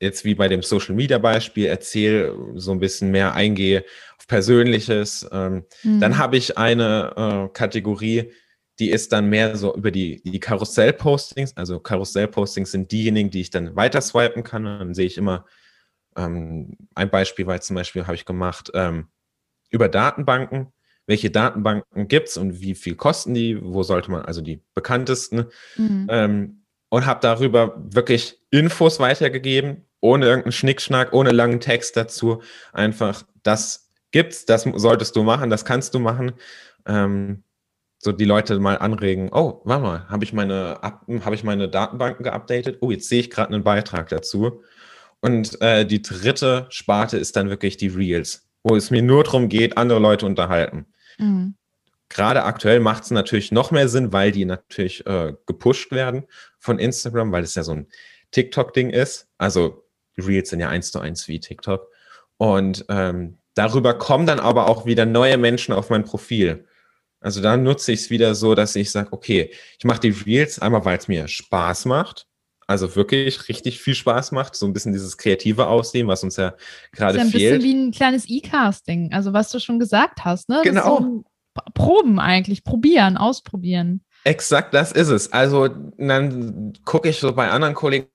[0.00, 3.84] jetzt wie bei dem Social Media Beispiel erzähle, so ein bisschen mehr eingehe
[4.18, 5.26] auf Persönliches.
[5.30, 6.00] Ähm, mhm.
[6.00, 8.32] Dann habe ich eine äh, Kategorie,
[8.80, 11.56] die ist dann mehr so über die, die Karussell-Postings.
[11.56, 14.66] Also Karussell-Postings sind diejenigen, die ich dann weiter swipen kann.
[14.66, 15.46] Und dann sehe ich immer,
[16.16, 19.08] ähm, ein Beispiel war zum Beispiel, habe ich gemacht, ähm,
[19.70, 20.72] über Datenbanken.
[21.06, 23.60] Welche Datenbanken gibt es und wie viel kosten die?
[23.60, 25.46] Wo sollte man, also die bekanntesten?
[25.76, 26.06] Mhm.
[26.08, 32.40] Ähm, und habe darüber wirklich Infos weitergegeben, ohne irgendeinen Schnickschnack, ohne langen Text dazu.
[32.72, 36.32] Einfach, das gibt's, das solltest du machen, das kannst du machen.
[36.86, 37.42] Ähm,
[37.98, 42.22] so die Leute mal anregen, oh, warte mal, habe ich meine, habe ich meine Datenbanken
[42.22, 42.78] geupdatet?
[42.80, 44.62] Oh, jetzt sehe ich gerade einen Beitrag dazu.
[45.24, 49.48] Und äh, die dritte Sparte ist dann wirklich die Reels, wo es mir nur darum
[49.48, 50.84] geht, andere Leute unterhalten.
[51.16, 51.54] Mhm.
[52.10, 56.24] Gerade aktuell macht es natürlich noch mehr Sinn, weil die natürlich äh, gepusht werden
[56.58, 57.86] von Instagram, weil es ja so ein
[58.32, 59.26] TikTok-Ding ist.
[59.38, 59.86] Also
[60.18, 61.90] Reels sind ja eins zu eins wie TikTok.
[62.36, 66.68] Und ähm, darüber kommen dann aber auch wieder neue Menschen auf mein Profil.
[67.20, 70.58] Also da nutze ich es wieder so, dass ich sage, okay, ich mache die Reels
[70.58, 72.26] einmal, weil es mir Spaß macht
[72.66, 74.56] also wirklich richtig viel Spaß macht.
[74.56, 76.54] So ein bisschen dieses kreative Aussehen, was uns ja
[76.92, 77.34] gerade fehlt.
[77.34, 80.60] Ist ja ein bisschen wie ein kleines E-Casting, also was du schon gesagt hast, ne?
[80.64, 80.98] Genau.
[80.98, 81.24] So
[81.74, 84.04] Proben eigentlich, probieren, ausprobieren.
[84.24, 85.32] Exakt, das ist es.
[85.32, 88.08] Also dann gucke ich so bei anderen Kollegen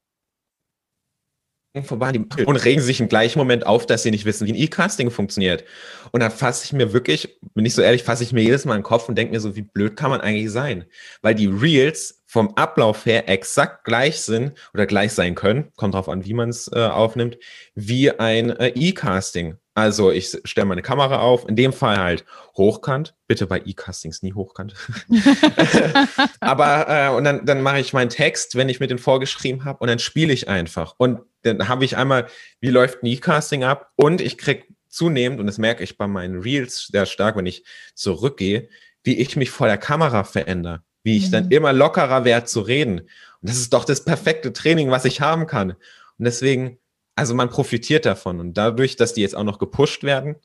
[1.83, 2.11] vorbei
[2.45, 5.63] und regen sich im gleichen Moment auf, dass sie nicht wissen, wie ein E-Casting funktioniert.
[6.11, 8.73] Und dann fasse ich mir wirklich, bin ich so ehrlich, fasse ich mir jedes Mal
[8.73, 10.85] in den Kopf und denke mir so, wie blöd kann man eigentlich sein?
[11.21, 16.07] Weil die Reels vom Ablauf her exakt gleich sind oder gleich sein können, kommt drauf
[16.07, 17.39] an, wie man es äh, aufnimmt,
[17.73, 19.57] wie ein äh, E-Casting.
[19.73, 22.25] Also ich stelle meine Kamera auf, in dem Fall halt
[22.55, 24.75] hochkant, bitte bei E-Castings nie hochkant.
[26.39, 29.79] Aber äh, und dann, dann mache ich meinen Text, wenn ich mir den vorgeschrieben habe,
[29.79, 30.93] und dann spiele ich einfach.
[30.99, 32.27] Und dann habe ich einmal,
[32.61, 33.89] wie läuft ein E-Casting ab?
[33.95, 37.63] Und ich kriege zunehmend, und das merke ich bei meinen Reels sehr stark, wenn ich
[37.95, 38.69] zurückgehe,
[39.01, 41.31] wie ich mich vor der Kamera verändere, wie ich mhm.
[41.31, 42.99] dann immer lockerer werde zu reden.
[42.99, 45.71] Und das ist doch das perfekte Training, was ich haben kann.
[45.71, 46.79] Und deswegen
[47.19, 48.39] also man profitiert davon.
[48.39, 50.37] Und dadurch, dass die jetzt auch noch gepusht werden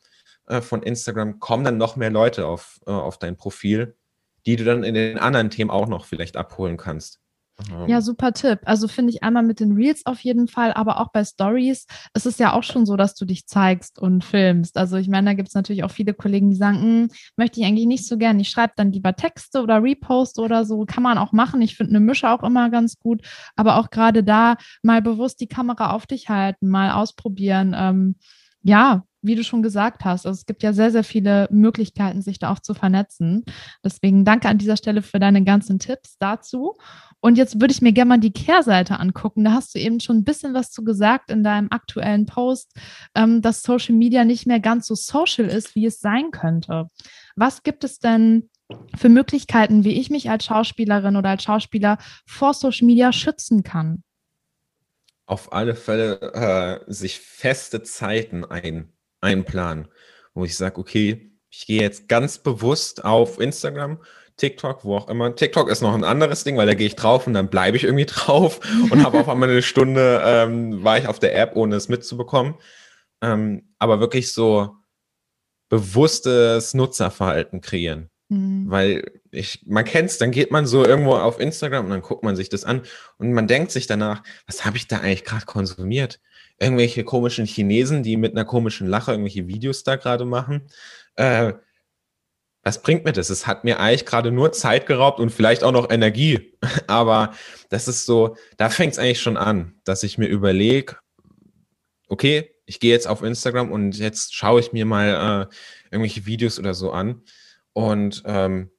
[0.49, 3.97] äh, von Instagram, kommen dann noch mehr Leute auf, äh, auf dein Profil,
[4.45, 7.21] die du dann in den anderen Themen auch noch vielleicht abholen kannst.
[7.87, 8.61] Ja, super Tipp.
[8.65, 12.27] Also finde ich einmal mit den Reels auf jeden Fall, aber auch bei Stories ist
[12.27, 14.77] es ja auch schon so, dass du dich zeigst und filmst.
[14.77, 17.67] Also ich meine, da gibt es natürlich auch viele Kollegen, die sagen, hm, möchte ich
[17.67, 18.41] eigentlich nicht so gern.
[18.41, 20.85] Ich schreibe dann lieber Texte oder Repost oder so.
[20.85, 21.63] Kann man auch machen.
[21.63, 23.23] Ich finde eine Mische auch immer ganz gut.
[23.55, 27.75] Aber auch gerade da mal bewusst die Kamera auf dich halten, mal ausprobieren.
[27.77, 28.17] Ähm,
[28.63, 32.39] ja, wie du schon gesagt hast, also es gibt ja sehr, sehr viele Möglichkeiten, sich
[32.39, 33.45] da auch zu vernetzen.
[33.83, 36.77] Deswegen danke an dieser Stelle für deine ganzen Tipps dazu.
[37.21, 39.45] Und jetzt würde ich mir gerne mal die Kehrseite angucken.
[39.45, 42.73] Da hast du eben schon ein bisschen was zu gesagt in deinem aktuellen Post,
[43.15, 46.89] ähm, dass Social Media nicht mehr ganz so social ist, wie es sein könnte.
[47.35, 48.51] Was gibt es denn
[48.97, 54.03] für Möglichkeiten, wie ich mich als Schauspielerin oder als Schauspieler vor Social Media schützen kann?
[55.27, 56.21] Auf alle Fälle
[56.87, 58.93] äh, sich feste Zeiten ein,
[59.25, 59.89] einplanen,
[60.35, 63.99] wo ich sage, okay, ich gehe jetzt ganz bewusst auf Instagram
[64.37, 65.35] TikTok, wo auch immer.
[65.35, 67.85] TikTok ist noch ein anderes Ding, weil da gehe ich drauf und dann bleibe ich
[67.85, 68.61] irgendwie drauf
[68.91, 72.55] und habe auf einmal eine Stunde, ähm, war ich auf der App, ohne es mitzubekommen.
[73.23, 74.77] Ähm, aber wirklich so
[75.69, 78.11] bewusstes Nutzerverhalten kreieren.
[78.29, 78.65] Mhm.
[78.69, 82.25] Weil ich, man kennt es, dann geht man so irgendwo auf Instagram und dann guckt
[82.25, 82.83] man sich das an
[83.19, 86.21] und man denkt sich danach, was habe ich da eigentlich gerade konsumiert?
[86.59, 90.69] Irgendwelche komischen Chinesen, die mit einer komischen Lache irgendwelche Videos da gerade machen.
[91.17, 91.55] Äh,
[92.65, 93.29] was bringt mir das?
[93.29, 96.57] Es hat mir eigentlich gerade nur Zeit geraubt und vielleicht auch noch Energie.
[96.87, 97.35] Aber
[97.69, 100.97] das ist so, da fängt es eigentlich schon an, dass ich mir überlege,
[102.09, 105.55] okay, ich gehe jetzt auf Instagram und jetzt schaue ich mir mal äh,
[105.91, 107.23] irgendwelche Videos oder so an.
[107.75, 108.71] Und ähm,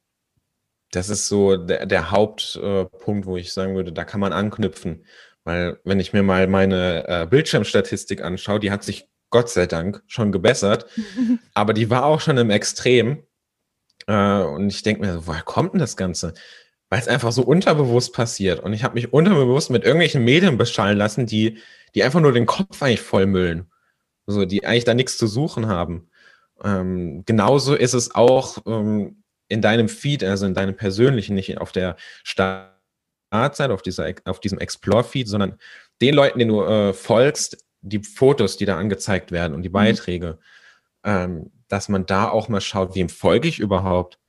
[0.91, 5.05] das ist so der, der Hauptpunkt, äh, wo ich sagen würde, da kann man anknüpfen.
[5.45, 10.03] Weil wenn ich mir mal meine äh, Bildschirmstatistik anschaue, die hat sich Gott sei Dank
[10.07, 10.87] schon gebessert,
[11.53, 13.23] aber die war auch schon im Extrem.
[14.07, 16.33] Äh, und ich denke mir, woher kommt denn das Ganze?
[16.89, 18.59] Weil es einfach so unterbewusst passiert.
[18.59, 21.59] Und ich habe mich unterbewusst mit irgendwelchen Medien beschallen lassen, die,
[21.93, 23.71] die einfach nur den Kopf eigentlich vollmüllen.
[24.27, 26.09] So, die eigentlich da nichts zu suchen haben.
[26.63, 31.71] Ähm, genauso ist es auch ähm, in deinem Feed, also in deinem persönlichen, nicht auf
[31.71, 31.97] der
[33.36, 35.57] Startseite, auf, dieser, auf diesem Explore-Feed, sondern
[36.01, 39.73] den Leuten, denen du äh, folgst, die Fotos, die da angezeigt werden und die mhm.
[39.73, 40.39] Beiträge.
[41.03, 41.11] Mhm.
[41.11, 44.19] Ähm, dass man da auch mal schaut, wem folge ich überhaupt.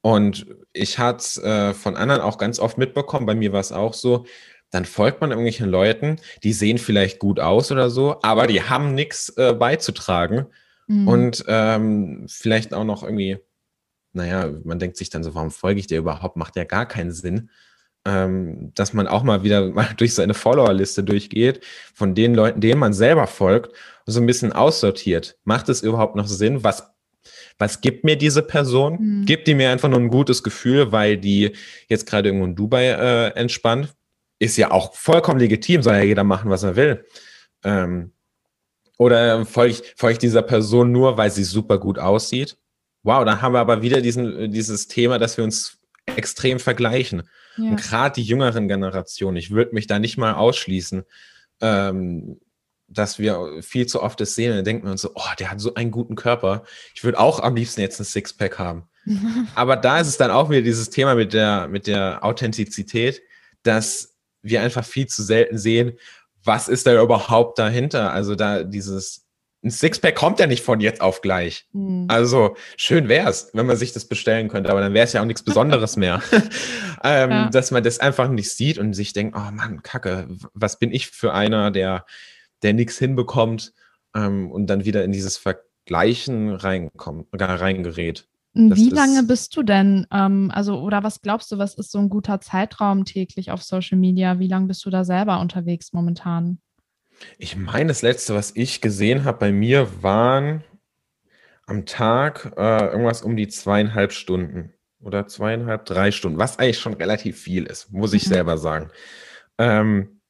[0.00, 3.72] Und ich hatte es äh, von anderen auch ganz oft mitbekommen, bei mir war es
[3.72, 4.24] auch so,
[4.70, 8.94] dann folgt man irgendwelchen Leuten, die sehen vielleicht gut aus oder so, aber die haben
[8.94, 10.46] nichts äh, beizutragen.
[10.86, 11.08] Mhm.
[11.08, 13.38] Und ähm, vielleicht auch noch irgendwie,
[14.12, 16.36] naja, man denkt sich dann so, warum folge ich dir überhaupt?
[16.36, 17.50] Macht ja gar keinen Sinn.
[18.06, 21.60] Ähm, dass man auch mal wieder mal durch seine Followerliste durchgeht,
[21.92, 23.74] von den Leuten, denen man selber folgt
[24.06, 25.36] so ein bisschen aussortiert.
[25.44, 26.62] Macht es überhaupt noch Sinn?
[26.62, 26.88] Was,
[27.58, 28.98] was gibt mir diese Person?
[29.00, 29.24] Mhm.
[29.26, 31.52] Gibt die mir einfach nur ein gutes Gefühl, weil die
[31.88, 33.94] jetzt gerade irgendwo in Dubai äh, entspannt?
[34.38, 37.04] Ist ja auch vollkommen legitim, soll ja jeder machen, was er will.
[37.64, 38.12] Ähm,
[38.98, 42.56] oder folge ich, folge ich dieser Person nur, weil sie super gut aussieht?
[43.02, 47.22] Wow, dann haben wir aber wieder diesen, dieses Thema, dass wir uns extrem vergleichen.
[47.56, 47.70] Ja.
[47.70, 51.04] Und gerade die jüngeren Generationen, ich würde mich da nicht mal ausschließen,
[51.60, 52.40] ähm,
[52.88, 55.50] dass wir viel zu oft das sehen und dann denken wir uns so, oh, der
[55.50, 56.62] hat so einen guten Körper.
[56.94, 58.88] Ich würde auch am liebsten jetzt ein Sixpack haben.
[59.54, 63.22] Aber da ist es dann auch wieder dieses Thema mit der, mit der Authentizität,
[63.62, 65.98] dass wir einfach viel zu selten sehen,
[66.44, 68.12] was ist da überhaupt dahinter?
[68.12, 69.25] Also da dieses,
[69.66, 71.66] ein Sixpack kommt ja nicht von jetzt auf gleich.
[71.72, 72.06] Mhm.
[72.08, 75.20] Also schön wäre es, wenn man sich das bestellen könnte, aber dann wäre es ja
[75.20, 76.22] auch nichts Besonderes mehr.
[77.04, 77.50] ähm, ja.
[77.50, 81.08] Dass man das einfach nicht sieht und sich denkt, oh Mann, Kacke, was bin ich
[81.08, 82.06] für einer, der
[82.62, 83.72] der nichts hinbekommt
[84.14, 88.28] ähm, und dann wieder in dieses Vergleichen reinkommt, reingerät.
[88.54, 91.98] Das Wie lange bist du denn, ähm, also oder was glaubst du, was ist so
[91.98, 94.38] ein guter Zeitraum täglich auf Social Media?
[94.38, 96.58] Wie lange bist du da selber unterwegs momentan?
[97.38, 100.64] Ich meine, das letzte, was ich gesehen habe bei mir, waren
[101.66, 104.72] am Tag äh, irgendwas um die zweieinhalb Stunden.
[105.00, 108.30] oder zweieinhalb, drei Stunden, was eigentlich schon relativ viel ist, muss ich mhm.
[108.30, 108.90] selber sagen.
[109.58, 110.20] Ähm,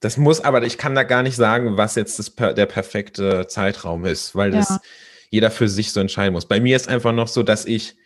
[0.00, 4.06] das muss, aber ich kann da gar nicht sagen, was jetzt das, der perfekte Zeitraum
[4.06, 4.60] ist, weil ja.
[4.60, 4.78] das
[5.28, 6.46] jeder für sich so entscheiden muss.
[6.46, 7.96] Bei mir ist einfach noch so, dass ich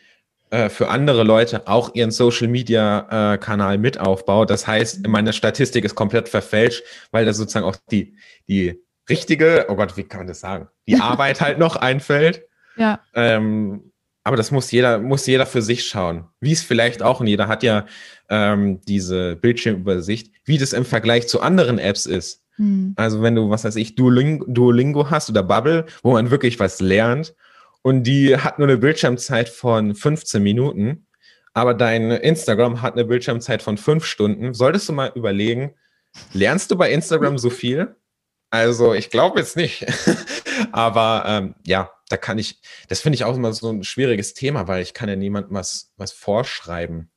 [0.54, 4.46] äh, für andere Leute auch ihren Social Media äh, Kanal mit aufbaue.
[4.46, 8.14] Das heißt, meine Statistik ist komplett verfälscht, weil da sozusagen auch die,
[8.46, 8.80] die
[9.10, 10.68] richtige, oh Gott, wie kann man das sagen?
[10.86, 12.44] Die Arbeit halt noch einfällt.
[12.76, 13.00] Ja.
[13.14, 13.90] Ähm,
[14.22, 16.28] aber das muss jeder, muss jeder für sich schauen.
[16.38, 17.86] Wie es vielleicht auch, und jeder hat ja
[18.28, 22.44] ähm, diese Bildschirmübersicht, wie das im Vergleich zu anderen Apps ist.
[22.58, 22.92] Hm.
[22.94, 26.80] Also wenn du, was weiß ich, Duolingo, Duolingo hast oder Bubble, wo man wirklich was
[26.80, 27.34] lernt
[27.84, 31.06] und die hat nur eine Bildschirmzeit von 15 Minuten,
[31.52, 35.74] aber dein Instagram hat eine Bildschirmzeit von fünf Stunden, solltest du mal überlegen,
[36.32, 37.94] lernst du bei Instagram so viel?
[38.48, 39.84] Also ich glaube jetzt nicht.
[40.72, 44.66] aber ähm, ja, da kann ich, das finde ich auch immer so ein schwieriges Thema,
[44.66, 47.10] weil ich kann ja niemandem was, was vorschreiben.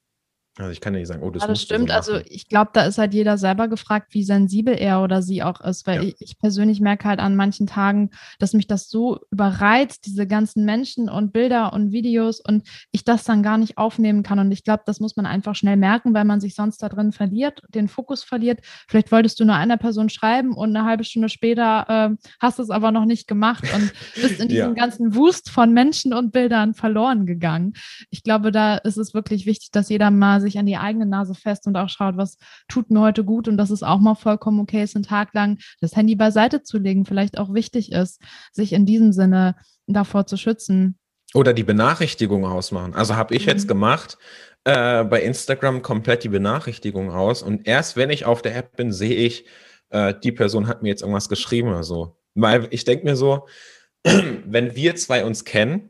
[0.59, 1.89] Also ich kann ja nicht sagen, oh, das, ja, das stimmt.
[1.89, 5.43] So also ich glaube, da ist halt jeder selber gefragt, wie sensibel er oder sie
[5.43, 6.09] auch ist, weil ja.
[6.09, 10.65] ich, ich, persönlich merke halt an manchen Tagen, dass mich das so überreizt, diese ganzen
[10.65, 14.39] Menschen und Bilder und Videos und ich das dann gar nicht aufnehmen kann.
[14.39, 17.11] Und ich glaube, das muss man einfach schnell merken, weil man sich sonst da drin
[17.11, 18.61] verliert, den Fokus verliert.
[18.87, 22.69] Vielleicht wolltest du nur einer Person schreiben und eine halbe Stunde später äh, hast es
[22.69, 24.81] aber noch nicht gemacht und bist in diesem ja.
[24.85, 27.73] ganzen Wust von Menschen und Bildern verloren gegangen.
[28.09, 31.33] Ich glaube, da ist es wirklich wichtig, dass jeder mal sich an die eigene Nase
[31.33, 32.37] fest und auch schaut, was
[32.67, 35.57] tut mir heute gut und dass es auch mal vollkommen okay ist, einen Tag lang
[35.81, 38.21] das Handy beiseite zu legen, vielleicht auch wichtig ist,
[38.53, 39.55] sich in diesem Sinne
[39.87, 40.97] davor zu schützen.
[41.33, 42.93] Oder die Benachrichtigung ausmachen.
[42.93, 43.51] Also habe ich mhm.
[43.51, 44.17] jetzt gemacht,
[44.63, 48.91] äh, bei Instagram komplett die Benachrichtigung aus und erst wenn ich auf der App bin,
[48.91, 49.45] sehe ich,
[49.89, 52.17] äh, die Person hat mir jetzt irgendwas geschrieben oder so.
[52.35, 53.47] Weil ich denke mir so,
[54.03, 55.89] wenn wir zwei uns kennen,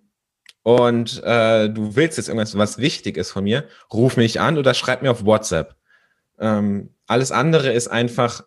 [0.68, 4.74] und äh, du willst jetzt irgendwas, was wichtig ist von mir, ruf mich an oder
[4.74, 5.78] schreib mir auf WhatsApp.
[6.40, 8.44] Ähm, alles andere ist einfach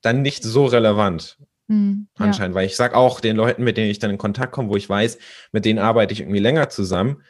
[0.00, 1.36] dann nicht so relevant.
[1.68, 2.60] Hm, anscheinend, ja.
[2.60, 4.88] weil ich sage auch den Leuten, mit denen ich dann in Kontakt komme, wo ich
[4.88, 5.18] weiß,
[5.52, 7.24] mit denen arbeite ich irgendwie länger zusammen,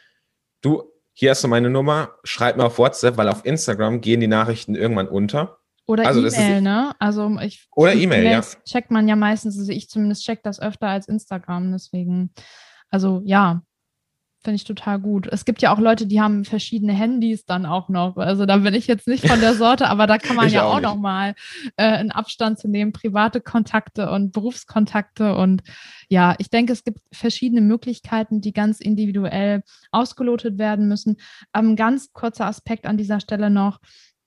[0.61, 4.27] du, hier hast du meine Nummer, schreib mir auf WhatsApp, weil auf Instagram gehen die
[4.27, 5.57] Nachrichten irgendwann unter.
[5.87, 6.95] Oder also E-Mail, ne?
[6.99, 8.39] Also ich oder E-Mail, ja.
[8.63, 12.33] Checkt man ja meistens, also ich zumindest check das öfter als Instagram, deswegen,
[12.89, 13.63] also ja,
[14.43, 15.27] Finde ich total gut.
[15.31, 18.17] Es gibt ja auch Leute, die haben verschiedene Handys dann auch noch.
[18.17, 20.77] Also da bin ich jetzt nicht von der Sorte, aber da kann man ja auch,
[20.77, 21.35] auch noch mal
[21.77, 25.35] äh, einen Abstand zu nehmen, private Kontakte und Berufskontakte.
[25.35, 25.61] Und
[26.09, 29.61] ja, ich denke, es gibt verschiedene Möglichkeiten, die ganz individuell
[29.91, 31.17] ausgelotet werden müssen.
[31.55, 33.79] Ähm, ganz kurzer Aspekt an dieser Stelle noch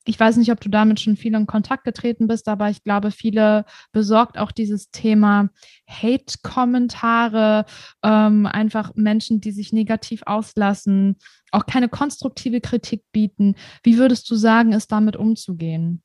[0.05, 3.11] ich weiß nicht, ob du damit schon viel in Kontakt getreten bist, aber ich glaube,
[3.11, 5.49] viele besorgt auch dieses Thema
[5.89, 7.65] Hate-Kommentare,
[8.03, 11.17] ähm, einfach Menschen, die sich negativ auslassen,
[11.51, 13.55] auch keine konstruktive Kritik bieten.
[13.83, 16.03] Wie würdest du sagen, ist damit umzugehen?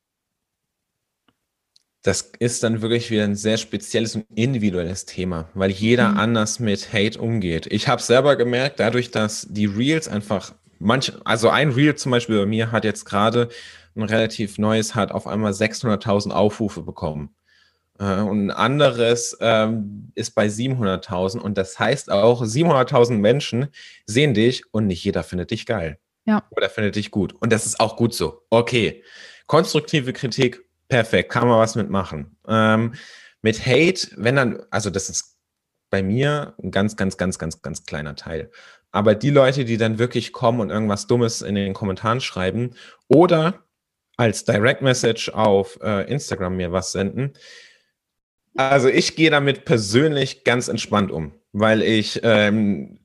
[2.01, 6.17] Das ist dann wirklich wieder ein sehr spezielles und individuelles Thema, weil jeder mhm.
[6.17, 7.67] anders mit Hate umgeht.
[7.69, 12.39] Ich habe selber gemerkt, dadurch, dass die Reels einfach manch, also ein Reel zum Beispiel
[12.39, 13.49] bei mir hat jetzt gerade
[13.95, 17.35] ein relativ neues hat auf einmal 600.000 Aufrufe bekommen.
[17.99, 21.39] Äh, und ein anderes ähm, ist bei 700.000.
[21.39, 23.67] Und das heißt auch, 700.000 Menschen
[24.05, 25.99] sehen dich und nicht jeder findet dich geil.
[26.25, 26.43] Ja.
[26.51, 27.33] Oder findet dich gut.
[27.33, 28.43] Und das ist auch gut so.
[28.49, 29.03] Okay.
[29.47, 31.31] Konstruktive Kritik, perfekt.
[31.31, 32.37] Kann man was mitmachen.
[32.47, 32.93] Ähm,
[33.41, 35.37] mit Hate, wenn dann, also das ist
[35.89, 38.51] bei mir ein ganz, ganz, ganz, ganz, ganz kleiner Teil.
[38.91, 42.71] Aber die Leute, die dann wirklich kommen und irgendwas Dummes in den Kommentaren schreiben
[43.07, 43.63] oder
[44.17, 47.33] als Direct Message auf äh, Instagram mir was senden.
[48.57, 52.99] Also ich gehe damit persönlich ganz entspannt um, weil ich ähm,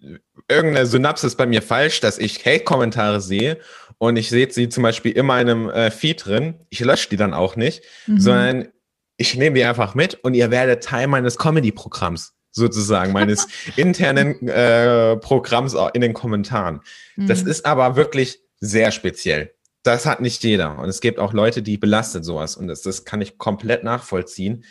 [0.49, 3.59] irgendeine Synapse ist bei mir falsch, dass ich Hate-Kommentare sehe
[3.99, 6.55] und ich sehe sie zum Beispiel in meinem äh, Feed drin.
[6.70, 8.18] Ich lösche die dann auch nicht, mhm.
[8.18, 8.68] sondern
[9.16, 13.46] ich nehme die einfach mit und ihr werdet Teil meines Comedy-Programms sozusagen, meines
[13.76, 16.80] internen äh, Programms in den Kommentaren.
[17.16, 17.26] Mhm.
[17.26, 20.78] Das ist aber wirklich sehr speziell das hat nicht jeder.
[20.78, 22.57] Und es gibt auch Leute, die belastet sowas.
[22.57, 24.64] Und das, das kann ich komplett nachvollziehen,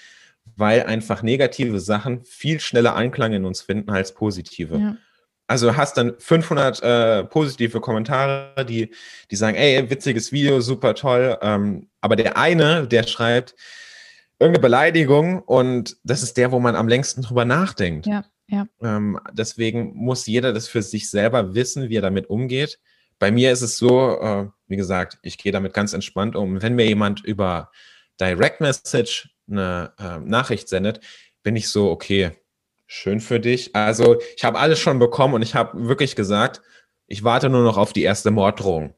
[0.55, 4.77] weil einfach negative Sachen viel schneller Anklang in uns finden als positive.
[4.77, 4.97] Ja.
[5.45, 8.89] Also hast dann 500 äh, positive Kommentare, die,
[9.29, 11.38] die sagen, ey, witziges Video, super toll.
[11.41, 13.55] Ähm, aber der eine, der schreibt
[14.39, 18.05] irgendeine Beleidigung und das ist der, wo man am längsten drüber nachdenkt.
[18.05, 18.67] Ja, ja.
[18.81, 22.79] Ähm, deswegen muss jeder das für sich selber wissen, wie er damit umgeht.
[23.19, 26.61] Bei mir ist es so, äh, wie gesagt, ich gehe damit ganz entspannt um.
[26.61, 27.71] Wenn mir jemand über
[28.19, 30.99] Direct Message eine äh, Nachricht sendet,
[31.41, 32.31] bin ich so, okay,
[32.86, 33.75] schön für dich.
[33.75, 36.61] Also ich habe alles schon bekommen und ich habe wirklich gesagt,
[37.07, 38.93] ich warte nur noch auf die erste Morddrohung.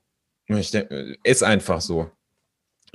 [0.48, 2.12] Ich denke, ist einfach so.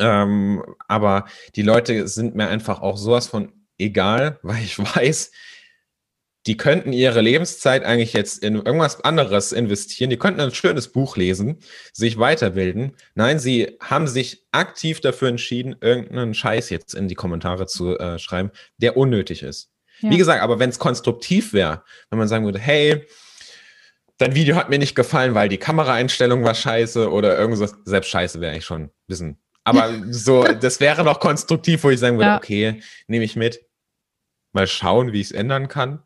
[0.01, 1.27] Ähm, aber
[1.57, 5.31] die Leute sind mir einfach auch sowas von egal, weil ich weiß,
[6.47, 10.09] die könnten ihre Lebenszeit eigentlich jetzt in irgendwas anderes investieren.
[10.09, 11.59] Die könnten ein schönes Buch lesen,
[11.93, 12.97] sich weiterbilden.
[13.15, 18.19] Nein, sie haben sich aktiv dafür entschieden, irgendeinen Scheiß jetzt in die Kommentare zu äh,
[18.19, 19.71] schreiben, der unnötig ist.
[20.01, 20.11] Ja.
[20.11, 23.07] Wie gesagt, aber wenn es konstruktiv wäre, wenn man sagen würde, hey,
[24.17, 28.41] dein Video hat mir nicht gefallen, weil die Kameraeinstellung war scheiße oder irgendwas, selbst scheiße
[28.41, 29.39] wäre ich schon ein bisschen.
[29.71, 32.37] Aber so, das wäre noch konstruktiv, wo ich sagen würde, ja.
[32.37, 33.65] okay, nehme ich mit
[34.53, 36.03] mal schauen, wie ich es ändern kann,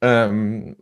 [0.00, 0.76] ähm,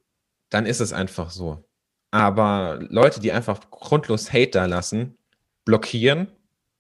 [0.51, 1.65] dann ist es einfach so.
[2.11, 5.19] Aber Leute, die einfach grundlos Hate da lassen,
[5.65, 6.29] blockieren,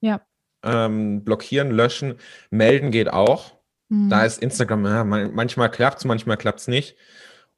[0.00, 0.20] ja.
[0.64, 2.18] ähm, blockieren, löschen,
[2.50, 3.56] melden geht auch.
[3.88, 4.08] Mhm.
[4.08, 6.96] Da ist Instagram, ja, manchmal klappt es, manchmal klappt es nicht.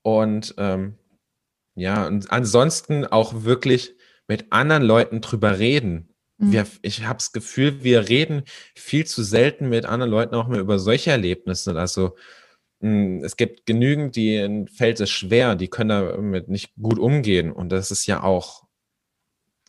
[0.03, 0.99] Und ähm,
[1.75, 3.95] ja, und ansonsten auch wirklich
[4.27, 6.08] mit anderen Leuten drüber reden.
[6.39, 6.53] Mhm.
[6.53, 10.61] Wir, ich habe das Gefühl, wir reden viel zu selten mit anderen Leuten auch mehr
[10.61, 11.77] über solche Erlebnisse.
[11.77, 12.17] Also
[12.81, 17.53] hm, es gibt genügend, die fällt es schwer, die können damit nicht gut umgehen.
[17.53, 18.65] Und das ist ja auch,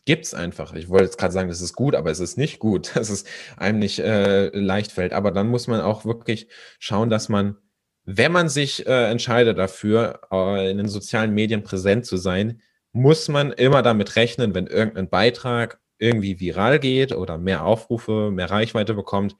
[0.04, 0.72] gibt es einfach.
[0.74, 3.24] Ich wollte jetzt gerade sagen, das ist gut, aber es ist nicht gut, dass es
[3.56, 5.12] einem nicht äh, leicht fällt.
[5.12, 6.48] Aber dann muss man auch wirklich
[6.78, 7.56] schauen, dass man,
[8.04, 12.62] wenn man sich äh, entscheidet dafür, äh, in den sozialen Medien präsent zu sein,
[12.92, 18.50] muss man immer damit rechnen, wenn irgendein Beitrag irgendwie viral geht oder mehr Aufrufe, mehr
[18.50, 19.36] Reichweite bekommt,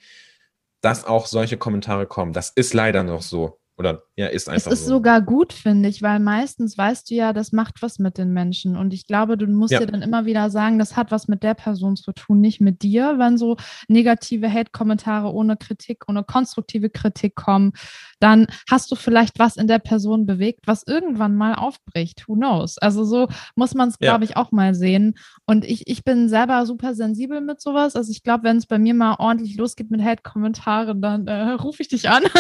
[0.82, 2.32] dass auch solche Kommentare kommen.
[2.32, 3.60] Das ist leider noch so.
[3.76, 4.70] Oder ja, ist einfach.
[4.70, 4.96] Es ist so.
[4.96, 8.76] sogar gut, finde ich, weil meistens weißt du ja, das macht was mit den Menschen.
[8.76, 9.80] Und ich glaube, du musst ja.
[9.80, 12.82] dir dann immer wieder sagen, das hat was mit der Person zu tun, nicht mit
[12.82, 13.14] dir.
[13.16, 13.56] Wenn so
[13.88, 17.72] negative Hate-Kommentare ohne Kritik, ohne konstruktive Kritik kommen,
[18.18, 22.28] dann hast du vielleicht was in der Person bewegt, was irgendwann mal aufbricht.
[22.28, 22.76] Who knows?
[22.76, 24.30] Also so muss man es, glaube ja.
[24.30, 25.14] ich, auch mal sehen.
[25.46, 27.96] Und ich, ich bin selber super sensibel mit sowas.
[27.96, 31.80] Also ich glaube, wenn es bei mir mal ordentlich losgeht mit Hate-Kommentaren, dann äh, rufe
[31.80, 32.24] ich dich an.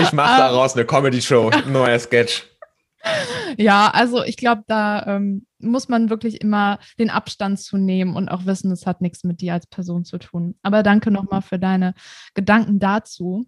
[0.00, 2.44] Ich mache daraus eine Comedy-Show, ein neuer Sketch.
[3.56, 8.28] Ja, also ich glaube, da ähm, muss man wirklich immer den Abstand zu nehmen und
[8.28, 10.56] auch wissen, es hat nichts mit dir als Person zu tun.
[10.62, 11.94] Aber danke nochmal für deine
[12.34, 13.46] Gedanken dazu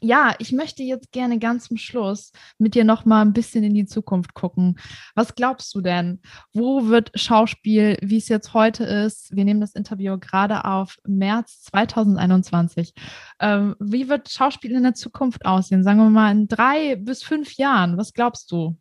[0.00, 3.74] ja, ich möchte jetzt gerne ganz zum Schluss mit dir noch mal ein bisschen in
[3.74, 4.78] die Zukunft gucken.
[5.14, 6.20] Was glaubst du denn?
[6.52, 9.34] Wo wird Schauspiel, wie es jetzt heute ist?
[9.34, 12.94] Wir nehmen das Interview gerade auf März 2021.
[13.40, 15.84] Ähm, wie wird Schauspiel in der Zukunft aussehen?
[15.84, 17.96] Sagen wir mal in drei bis fünf Jahren.
[17.96, 18.76] Was glaubst du?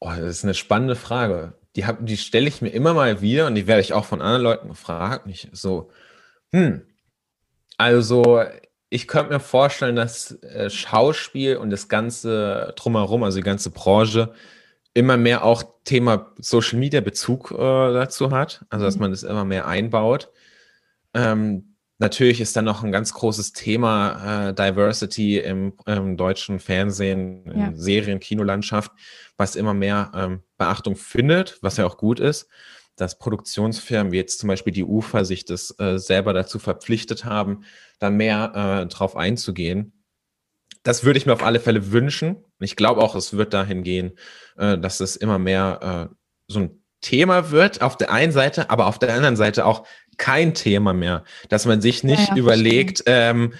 [0.00, 1.58] Oh, das ist eine spannende Frage.
[1.76, 4.42] Die, die stelle ich mir immer mal wieder und die werde ich auch von anderen
[4.42, 5.26] Leuten gefragt.
[5.28, 5.90] Ich so,
[6.52, 6.82] hm,
[7.76, 8.44] also
[8.94, 14.32] ich könnte mir vorstellen, dass äh, Schauspiel und das ganze drumherum, also die ganze Branche,
[14.94, 19.00] immer mehr auch Thema Social Media Bezug äh, dazu hat, also dass mhm.
[19.02, 20.30] man das immer mehr einbaut.
[21.12, 27.52] Ähm, natürlich ist dann noch ein ganz großes Thema äh, Diversity im, im, deutschen Fernsehen,
[27.52, 27.72] ja.
[27.74, 28.92] Serien, Kinolandschaft,
[29.36, 32.48] was immer mehr ähm, Beachtung findet, was ja auch gut ist
[32.96, 37.64] dass Produktionsfirmen wie jetzt zum Beispiel die UFA sich das äh, selber dazu verpflichtet haben,
[37.98, 39.92] da mehr äh, drauf einzugehen.
[40.82, 42.44] Das würde ich mir auf alle Fälle wünschen.
[42.60, 44.12] Ich glaube auch, es wird dahin gehen,
[44.56, 46.14] äh, dass es immer mehr äh,
[46.46, 49.86] so ein Thema wird auf der einen Seite, aber auf der anderen Seite auch
[50.18, 53.54] kein Thema mehr, dass man sich nicht ja, ja, überlegt, ähm,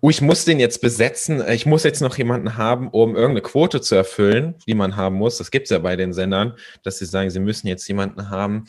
[0.00, 3.80] oh, ich muss den jetzt besetzen, ich muss jetzt noch jemanden haben, um irgendeine Quote
[3.80, 5.38] zu erfüllen, die man haben muss.
[5.38, 8.64] Das gibt es ja bei den Sendern, dass sie sagen, sie müssen jetzt jemanden haben,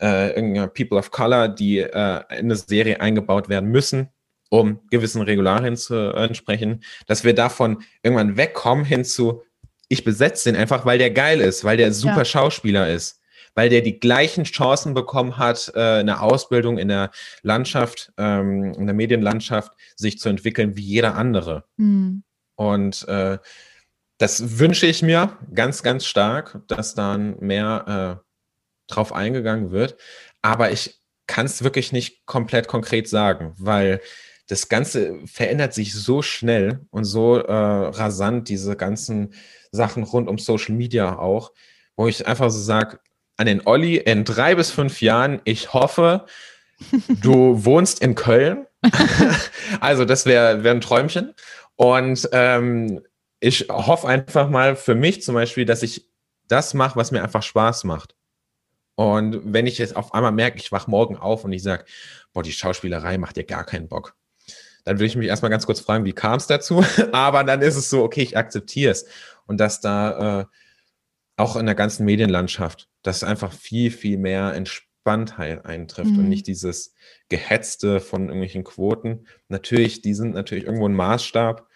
[0.00, 4.08] äh, irgendeine People of Color, die äh, in eine Serie eingebaut werden müssen,
[4.50, 9.42] um gewissen Regularien zu äh, entsprechen, dass wir davon irgendwann wegkommen hin zu,
[9.88, 12.24] ich besetze den einfach, weil der geil ist, weil der super ja.
[12.24, 13.17] Schauspieler ist
[13.58, 17.10] weil der die gleichen Chancen bekommen hat, äh, eine Ausbildung in der
[17.42, 21.64] Landschaft, ähm, in der Medienlandschaft, sich zu entwickeln wie jeder andere.
[21.76, 22.22] Mhm.
[22.54, 23.38] Und äh,
[24.18, 28.24] das wünsche ich mir ganz, ganz stark, dass dann mehr äh,
[28.86, 29.96] drauf eingegangen wird.
[30.40, 34.00] Aber ich kann es wirklich nicht komplett konkret sagen, weil
[34.46, 39.34] das Ganze verändert sich so schnell und so äh, rasant, diese ganzen
[39.72, 41.50] Sachen rund um Social Media auch,
[41.96, 43.00] wo ich einfach so sage,
[43.38, 45.40] an den Olli in drei bis fünf Jahren.
[45.44, 46.26] Ich hoffe,
[47.08, 48.66] du wohnst in Köln.
[49.80, 51.34] also das wäre wär ein Träumchen.
[51.76, 53.00] Und ähm,
[53.40, 56.08] ich hoffe einfach mal für mich zum Beispiel, dass ich
[56.48, 58.16] das mache, was mir einfach Spaß macht.
[58.96, 61.84] Und wenn ich jetzt auf einmal merke, ich wach morgen auf und ich sage,
[62.32, 64.16] boah, die Schauspielerei macht dir gar keinen Bock,
[64.84, 66.84] dann würde ich mich erstmal ganz kurz fragen, wie kam es dazu?
[67.12, 69.06] Aber dann ist es so, okay, ich akzeptiere es.
[69.46, 70.44] Und dass da äh,
[71.38, 76.18] auch in der ganzen Medienlandschaft, dass einfach viel, viel mehr Entspanntheit eintrifft mhm.
[76.18, 76.94] und nicht dieses
[77.28, 79.26] Gehetzte von irgendwelchen Quoten.
[79.48, 81.66] Natürlich, die sind natürlich irgendwo ein Maßstab,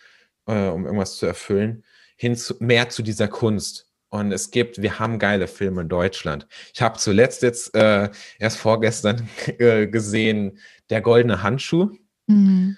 [0.47, 1.85] äh, um irgendwas zu erfüllen,
[2.17, 3.89] hin zu, mehr zu dieser Kunst.
[4.09, 6.47] Und es gibt, wir haben geile Filme in Deutschland.
[6.75, 10.59] Ich habe zuletzt jetzt äh, erst vorgestern äh, gesehen,
[10.91, 11.97] Der goldene Handschuh
[12.27, 12.77] mhm.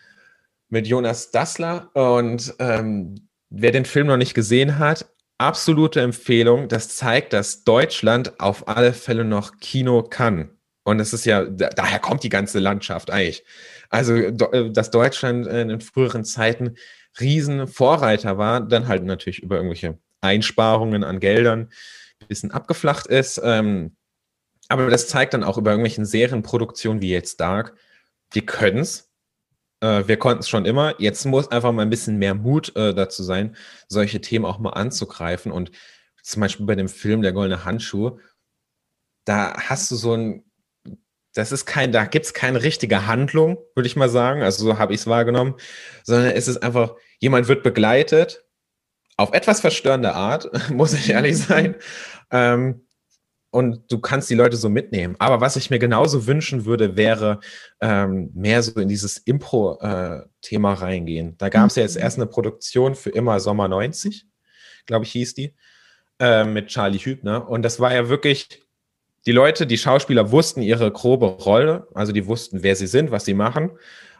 [0.68, 1.90] mit Jonas Dassler.
[1.94, 6.68] Und ähm, wer den Film noch nicht gesehen hat, absolute Empfehlung.
[6.68, 10.50] Das zeigt, dass Deutschland auf alle Fälle noch Kino kann.
[10.84, 13.44] Und es ist ja, daher kommt die ganze Landschaft eigentlich.
[13.88, 16.76] Also, äh, dass Deutschland in früheren Zeiten
[17.20, 21.70] riesen Vorreiter war, dann halt natürlich über irgendwelche Einsparungen an Geldern
[22.20, 23.40] ein bisschen abgeflacht ist.
[23.42, 23.96] Ähm,
[24.68, 27.76] aber das zeigt dann auch über irgendwelchen Serienproduktionen wie jetzt Dark,
[28.34, 29.10] die können es.
[29.84, 30.94] Äh, wir konnten es schon immer.
[30.98, 33.54] Jetzt muss einfach mal ein bisschen mehr Mut äh, dazu sein,
[33.86, 35.52] solche Themen auch mal anzugreifen.
[35.52, 35.70] Und
[36.22, 38.18] zum Beispiel bei dem Film Der Goldene Handschuh,
[39.26, 40.44] da hast du so ein,
[41.34, 44.42] das ist kein, da gibt es keine richtige Handlung, würde ich mal sagen.
[44.42, 45.54] Also so habe ich es wahrgenommen,
[46.02, 48.44] sondern es ist einfach, jemand wird begleitet
[49.16, 51.76] auf etwas verstörende Art, muss ich ehrlich sein.
[52.30, 52.83] Ähm,
[53.54, 55.14] und du kannst die Leute so mitnehmen.
[55.20, 57.38] Aber was ich mir genauso wünschen würde, wäre
[57.80, 61.38] ähm, mehr so in dieses Impro-Thema äh, reingehen.
[61.38, 64.26] Da gab es ja jetzt erst eine Produktion für immer Sommer 90,
[64.86, 65.54] glaube ich, hieß die,
[66.18, 67.48] äh, mit Charlie Hübner.
[67.48, 68.60] Und das war ja wirklich,
[69.24, 73.24] die Leute, die Schauspieler wussten ihre grobe Rolle, also die wussten, wer sie sind, was
[73.24, 73.70] sie machen,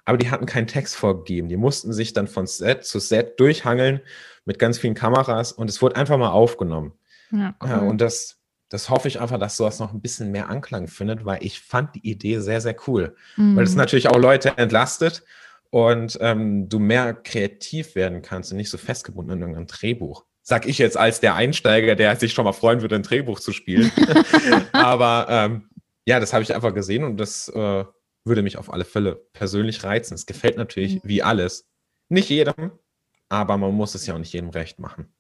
[0.05, 1.49] aber die hatten keinen Text vorgegeben.
[1.49, 4.01] Die mussten sich dann von Set zu Set durchhangeln
[4.45, 6.93] mit ganz vielen Kameras und es wurde einfach mal aufgenommen.
[7.32, 7.68] Ja, cool.
[7.68, 8.39] ja, und das,
[8.75, 11.95] das hoffe ich einfach, dass sowas noch ein bisschen mehr Anklang findet, weil ich fand
[11.95, 13.14] die Idee sehr, sehr cool.
[13.37, 13.55] Mhm.
[13.55, 15.22] Weil es natürlich auch Leute entlastet
[15.70, 20.25] und ähm, du mehr kreativ werden kannst und nicht so festgebunden in irgendeinem Drehbuch.
[20.43, 23.53] Sag ich jetzt als der Einsteiger, der sich schon mal freuen würde, ein Drehbuch zu
[23.53, 23.93] spielen.
[24.72, 25.70] Aber ähm,
[26.05, 27.85] ja, das habe ich einfach gesehen und das äh,
[28.25, 30.14] würde mich auf alle Fälle persönlich reizen.
[30.14, 31.01] Es gefällt natürlich mhm.
[31.05, 31.68] wie alles.
[32.09, 32.72] Nicht jedem,
[33.29, 35.14] aber man muss es ja auch nicht jedem recht machen.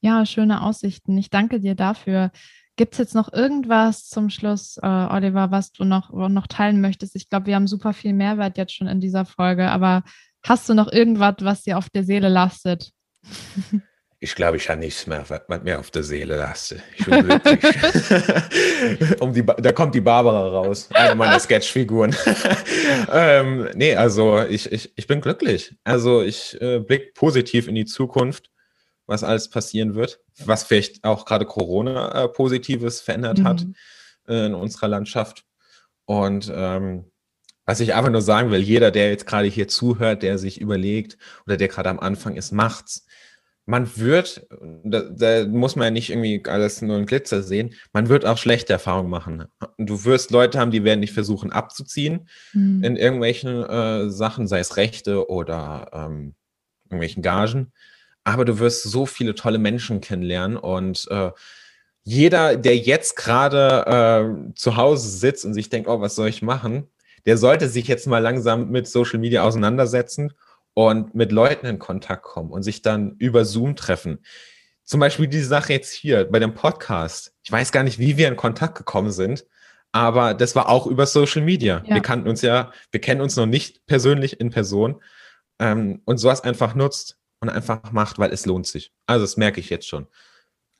[0.00, 1.18] Ja, schöne Aussichten.
[1.18, 2.30] Ich danke dir dafür.
[2.78, 7.16] Gibt es jetzt noch irgendwas zum Schluss, äh, Oliver, was du noch, noch teilen möchtest?
[7.16, 10.04] Ich glaube, wir haben super viel Mehrwert jetzt schon in dieser Folge, aber
[10.46, 12.92] hast du noch irgendwas, was dir auf der Seele lastet?
[14.20, 16.82] Ich glaube, ich habe nichts mehr, was mir auf der Seele lastet.
[16.96, 17.60] Ich bin glücklich.
[19.20, 22.16] um die, da kommt die Barbara raus, eine meiner Sketchfiguren.
[23.12, 25.72] ähm, nee, also ich, ich, ich bin glücklich.
[25.84, 28.50] Also ich äh, blicke positiv in die Zukunft,
[29.08, 33.44] was alles passieren wird, was vielleicht auch gerade Corona äh, Positives verändert mhm.
[33.44, 33.66] hat
[34.28, 35.44] äh, in unserer Landschaft.
[36.04, 37.10] Und ähm,
[37.66, 41.18] was ich einfach nur sagen will, jeder, der jetzt gerade hier zuhört, der sich überlegt
[41.46, 43.04] oder der gerade am Anfang ist, macht's
[43.68, 44.46] man wird,
[44.82, 48.38] da, da, muss man ja nicht irgendwie alles nur in Glitzer sehen, man wird auch
[48.38, 49.44] schlechte Erfahrungen machen.
[49.76, 52.82] Du wirst Leute haben, die werden dich versuchen abzuziehen mhm.
[52.82, 56.34] in irgendwelchen äh, Sachen, sei es Rechte oder ähm,
[56.86, 57.72] irgendwelchen Gagen.
[58.28, 61.30] Aber du wirst so viele tolle Menschen kennenlernen und äh,
[62.02, 66.42] jeder, der jetzt gerade äh, zu Hause sitzt und sich denkt, oh, was soll ich
[66.42, 66.90] machen,
[67.24, 70.34] der sollte sich jetzt mal langsam mit Social Media auseinandersetzen
[70.74, 74.18] und mit Leuten in Kontakt kommen und sich dann über Zoom treffen.
[74.84, 77.32] Zum Beispiel die Sache jetzt hier bei dem Podcast.
[77.42, 79.46] Ich weiß gar nicht, wie wir in Kontakt gekommen sind,
[79.90, 81.82] aber das war auch über Social Media.
[81.86, 81.94] Ja.
[81.94, 85.00] Wir kannten uns ja, wir kennen uns noch nicht persönlich in Person
[85.58, 88.92] ähm, und sowas einfach nutzt und einfach macht, weil es lohnt sich.
[89.06, 90.06] Also das merke ich jetzt schon.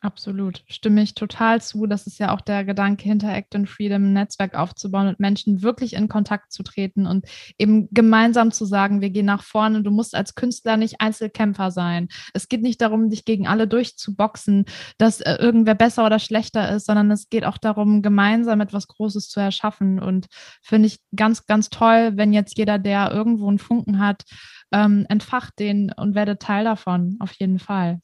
[0.01, 1.87] Absolut, stimme ich total zu.
[1.87, 5.61] Das ist ja auch der Gedanke hinter Act and Freedom, ein Netzwerk aufzubauen und Menschen
[5.63, 7.27] wirklich in Kontakt zu treten und
[7.59, 9.83] eben gemeinsam zu sagen, wir gehen nach vorne.
[9.83, 12.07] Du musst als Künstler nicht Einzelkämpfer sein.
[12.33, 14.67] Es geht nicht darum, dich gegen alle durchzuboxen,
[14.99, 19.29] dass äh, irgendwer besser oder schlechter ist, sondern es geht auch darum, gemeinsam etwas Großes
[19.29, 19.99] zu erschaffen.
[19.99, 20.29] Und
[20.63, 24.23] finde ich ganz, ganz toll, wenn jetzt jeder, der irgendwo einen Funken hat,
[24.71, 28.01] ähm, entfacht den und werde Teil davon, auf jeden Fall.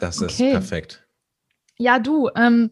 [0.00, 0.32] Das okay.
[0.32, 1.06] ist perfekt.
[1.78, 2.70] Ja, du, ähm,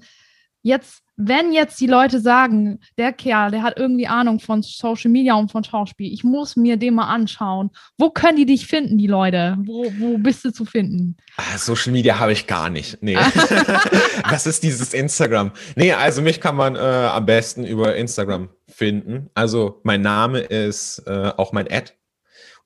[0.63, 5.35] jetzt, wenn jetzt die Leute sagen, der Kerl, der hat irgendwie Ahnung von Social Media
[5.35, 7.71] und von Schauspiel, ich muss mir den mal anschauen.
[7.99, 9.57] Wo können die dich finden, die Leute?
[9.61, 11.17] Wo, wo bist du zu finden?
[11.37, 12.99] Ah, Social Media habe ich gar nicht.
[13.03, 13.17] Nee.
[14.29, 15.53] Was ist dieses Instagram?
[15.77, 19.31] Nee, also mich kann man äh, am besten über Instagram finden.
[19.35, 21.93] Also mein Name ist äh, auch mein Ad.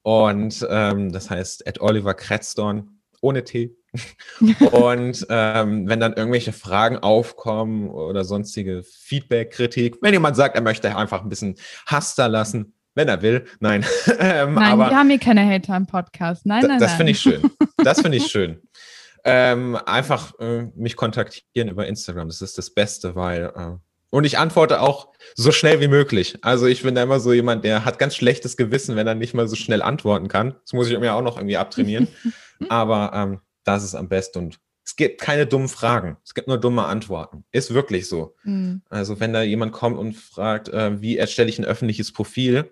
[0.03, 3.75] Und ähm, das heißt Ad Oliver Kretzdorn ohne T.
[4.73, 10.63] und ähm, wenn dann irgendwelche Fragen aufkommen oder sonstige Feedback, Kritik, wenn jemand sagt, er
[10.63, 13.85] möchte einfach ein bisschen Hass da lassen, wenn er will, nein.
[14.19, 16.47] ähm, nein, aber wir haben hier keine Hater im Podcast.
[16.47, 17.43] Nein, nein, Das finde ich schön.
[17.83, 18.63] Das finde ich schön.
[19.25, 22.29] Ähm, einfach äh, mich kontaktieren über Instagram.
[22.29, 23.77] Das ist das Beste, weil äh,
[24.15, 26.39] und ich antworte auch so schnell wie möglich.
[26.43, 29.35] Also ich bin da immer so jemand, der hat ganz schlechtes Gewissen, wenn er nicht
[29.35, 30.55] mal so schnell antworten kann.
[30.63, 32.07] Das muss ich mir auch noch irgendwie abtrainieren.
[32.69, 36.19] Aber ähm, das ist am besten und es gibt keine dummen Fragen.
[36.25, 37.45] Es gibt nur dumme Antworten.
[37.53, 38.37] Ist wirklich so.
[38.45, 38.83] Mhm.
[38.91, 42.71] Also wenn da jemand kommt und fragt, äh, wie erstelle ich ein öffentliches Profil,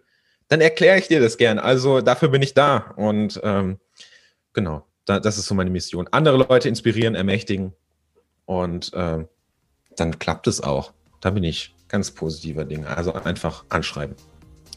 [0.49, 1.59] dann erkläre ich dir das gern.
[1.59, 2.93] Also dafür bin ich da.
[2.97, 3.79] Und ähm,
[4.53, 6.07] genau, da, das ist so meine Mission.
[6.11, 7.73] Andere Leute inspirieren, ermächtigen
[8.45, 9.25] und äh,
[9.97, 10.93] dann klappt es auch.
[11.23, 12.89] Da bin ich ganz positiver Dinge.
[12.95, 14.17] Also einfach anschreiben.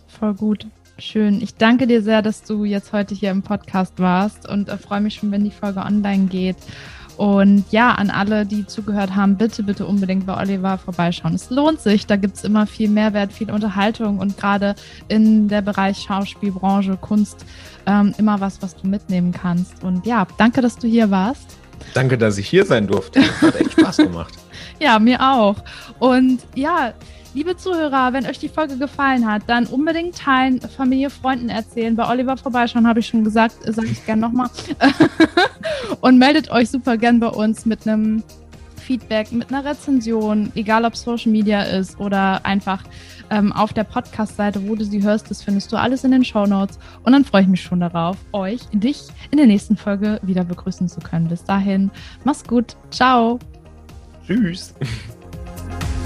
[0.08, 0.68] Voll gut.
[0.98, 1.42] Schön.
[1.42, 5.02] Ich danke dir sehr, dass du jetzt heute hier im Podcast warst und äh, freue
[5.02, 6.56] mich schon, wenn die Folge online geht.
[7.18, 11.34] Und ja, an alle, die zugehört haben, bitte, bitte unbedingt bei Oliver vorbeischauen.
[11.34, 14.76] Es lohnt sich, da gibt es immer viel Mehrwert, viel Unterhaltung und gerade
[15.10, 17.46] in der Bereich Schauspielbranche, Kunst,
[17.86, 19.84] ähm, immer was, was du mitnehmen kannst.
[19.84, 21.58] Und ja, danke, dass du hier warst.
[21.94, 23.22] Danke, dass ich hier sein durfte.
[23.42, 24.34] Hat echt Spaß gemacht.
[24.80, 25.56] ja, mir auch.
[26.00, 26.94] Und ja,
[27.36, 31.94] Liebe Zuhörer, wenn euch die Folge gefallen hat, dann unbedingt teilen, Familie, Freunden erzählen.
[31.94, 34.50] Bei Oliver vorbeischauen, habe ich schon gesagt, sage ich gerne nochmal.
[36.00, 38.24] und meldet euch super gern bei uns mit einem
[38.78, 42.82] Feedback, mit einer Rezension, egal ob Social Media ist oder einfach
[43.30, 45.30] ähm, auf der Podcast-Seite, wo du sie hörst.
[45.30, 46.80] Das findest du alles in den Show Notes.
[47.04, 50.88] Und dann freue ich mich schon darauf, euch, dich in der nächsten Folge wieder begrüßen
[50.88, 51.28] zu können.
[51.28, 51.92] Bis dahin,
[52.24, 52.78] mach's gut.
[52.92, 53.40] Ciao.
[54.26, 54.74] Tschüss.